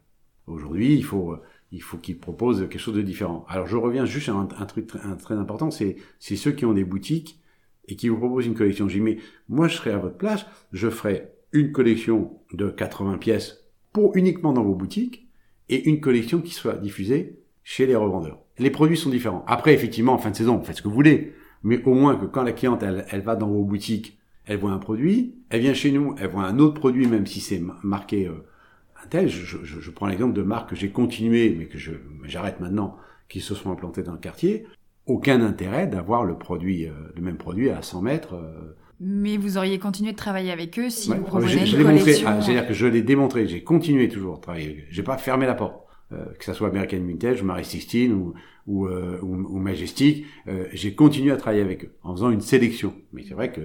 [0.47, 1.37] Aujourd'hui, il faut
[1.73, 3.45] il faut qu'ils proposent quelque chose de différent.
[3.49, 6.73] Alors je reviens juste à un, truc très, très important, c'est c'est ceux qui ont
[6.73, 7.41] des boutiques
[7.87, 8.89] et qui vous proposent une collection.
[8.89, 9.19] J'ai mais
[9.49, 14.53] moi je serais à votre place, je ferais une collection de 80 pièces pour uniquement
[14.53, 15.29] dans vos boutiques
[15.69, 18.41] et une collection qui soit diffusée chez les revendeurs.
[18.59, 19.45] Les produits sont différents.
[19.47, 21.35] Après, effectivement, en fin de saison, faites ce que vous voulez.
[21.63, 24.73] Mais au moins que quand la cliente, elle, elle va dans vos boutiques, elle voit
[24.73, 28.27] un produit, elle vient chez nous, elle voit un autre produit, même si c'est marqué
[28.27, 28.47] euh,
[29.03, 29.29] un tel.
[29.29, 31.93] Je, je, je prends l'exemple de marques que j'ai continué, mais que je
[32.25, 32.97] j'arrête maintenant,
[33.29, 34.67] qui se sont implantées dans le quartier.
[35.07, 38.35] Aucun intérêt d'avoir le produit, euh, le même produit à 100 mètres.
[38.35, 42.29] Euh, mais vous auriez continué de travailler avec eux si vous proposiez une collection.
[42.29, 43.49] Ah, c'est-à-dire que je l'ai démontré.
[43.49, 44.87] J'ai continué toujours à travailler avec eux.
[44.91, 45.87] J'ai pas fermé la porte.
[46.13, 48.35] Euh, que ça soit American Vintage ou Marie 16 ou,
[48.67, 52.95] ou, euh, ou, Majestic, euh, j'ai continué à travailler avec eux en faisant une sélection.
[53.13, 53.61] Mais c'est vrai que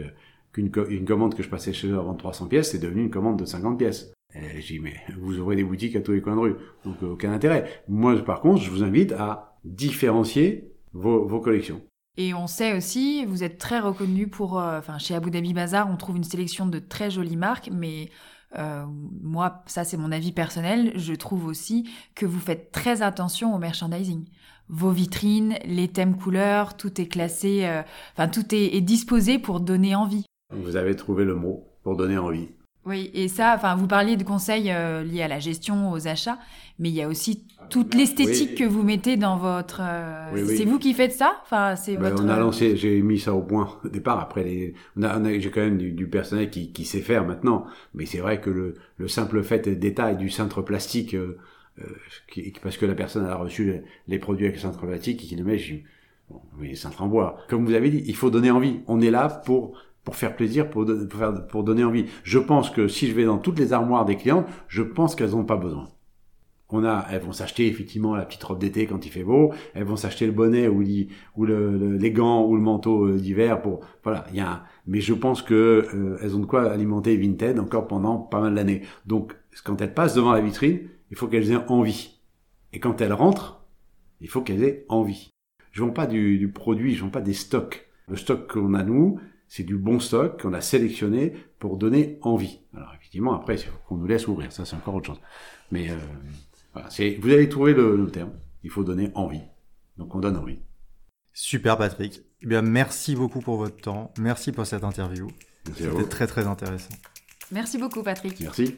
[0.56, 3.38] qu'une une commande que je passais chez eux avant 300 pièces, c'est devenu une commande
[3.38, 4.14] de 50 pièces.
[4.34, 7.02] Et j'ai dit, mais vous ouvrez des boutiques à tous les coins de rue, donc
[7.04, 7.84] aucun intérêt.
[7.88, 11.82] Moi, par contre, je vous invite à différencier vos, collections.
[12.18, 15.90] Et on sait aussi, vous êtes très reconnu pour, euh, enfin chez Abu Dhabi Bazaar,
[15.90, 18.10] on trouve une sélection de très jolies marques, mais
[18.58, 18.86] euh,
[19.22, 23.58] moi, ça c'est mon avis personnel, je trouve aussi que vous faites très attention au
[23.58, 24.26] merchandising.
[24.70, 27.84] Vos vitrines, les thèmes couleurs, tout est classé, euh,
[28.14, 30.26] enfin tout est disposé pour donner envie.
[30.64, 32.50] Vous avez trouvé le mot pour donner envie.
[32.86, 36.38] Oui, et ça, enfin, vous parliez de conseils euh, liés à la gestion, aux achats,
[36.78, 39.82] mais il y a aussi toute l'esthétique que vous mettez dans votre.
[39.82, 42.24] Euh, c'est vous qui faites ça, enfin, c'est ben, votre.
[42.24, 44.20] On a lancé, j'ai mis ça au point au départ.
[44.20, 48.06] Après, les, on a, j'ai quand même du, personnel qui, qui, sait faire maintenant, mais
[48.06, 51.40] c'est vrai que le, le simple fait d'état et du cintre plastique, euh,
[52.32, 55.36] qui, parce que la personne a reçu les, produits avec le cintre plastique et qui
[55.36, 55.78] le met, je,
[56.30, 57.40] bon, oui, cintre en bois.
[57.50, 58.82] Comme vous avez dit, il faut donner envie.
[58.86, 59.76] On est là pour
[60.06, 62.06] pour faire plaisir, pour, pour, faire, pour donner envie.
[62.24, 65.32] Je pense que si je vais dans toutes les armoires des clientes, je pense qu'elles
[65.32, 65.90] n'ont pas besoin.
[66.70, 69.84] On a, elles vont s'acheter effectivement la petite robe d'été quand il fait beau, elles
[69.84, 70.84] vont s'acheter le bonnet ou,
[71.36, 75.00] ou le, les gants ou le manteau euh, d'hiver pour, voilà, il y a, mais
[75.00, 75.54] je pense que
[75.94, 78.82] euh, elles ont de quoi alimenter Vinted encore pendant pas mal d'années.
[79.06, 80.80] Donc, quand elles passent devant la vitrine,
[81.12, 82.20] il faut qu'elles aient envie.
[82.74, 83.64] Et quand elles rentrent,
[84.20, 85.30] il faut qu'elles aient envie.
[85.72, 87.88] Je vends pas du, du produit, je vends pas des stocks.
[88.08, 92.60] Le stock qu'on a nous, c'est du bon stock qu'on a sélectionné pour donner envie.
[92.76, 95.22] Alors effectivement, après, il faut qu'on nous laisse ouvrir, ça c'est encore autre chose.
[95.72, 95.96] Mais euh,
[96.74, 96.90] voilà,
[97.20, 98.32] vous avez trouvé le, terme,
[98.64, 99.42] il faut donner envie.
[99.98, 100.60] Donc on donne envie.
[101.34, 102.22] Super Patrick.
[102.42, 105.28] Eh bien, merci beaucoup pour votre temps, merci pour cette interview.
[105.76, 106.94] C'était très très intéressant.
[107.52, 108.40] Merci beaucoup Patrick.
[108.40, 108.76] Merci.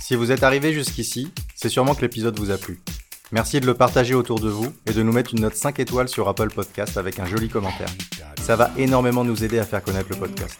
[0.00, 2.80] Si vous êtes arrivé jusqu'ici, c'est sûrement que l'épisode vous a plu.
[3.32, 6.08] Merci de le partager autour de vous et de nous mettre une note 5 étoiles
[6.08, 7.88] sur Apple Podcast avec un joli commentaire.
[8.40, 10.56] Ça va énormément nous aider à faire connaître le podcast.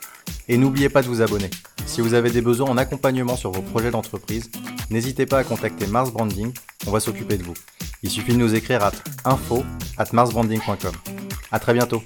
[0.48, 1.50] Et n'oubliez pas de vous abonner.
[1.86, 4.50] Si vous avez des besoins en accompagnement sur vos projets d'entreprise,
[4.90, 6.52] n'hésitez pas à contacter Mars Branding,
[6.88, 7.54] on va s'occuper de vous.
[8.02, 8.90] Il suffit de nous écrire à
[9.24, 9.64] info
[9.96, 10.92] at marsbranding.com.
[11.52, 12.02] À très bientôt.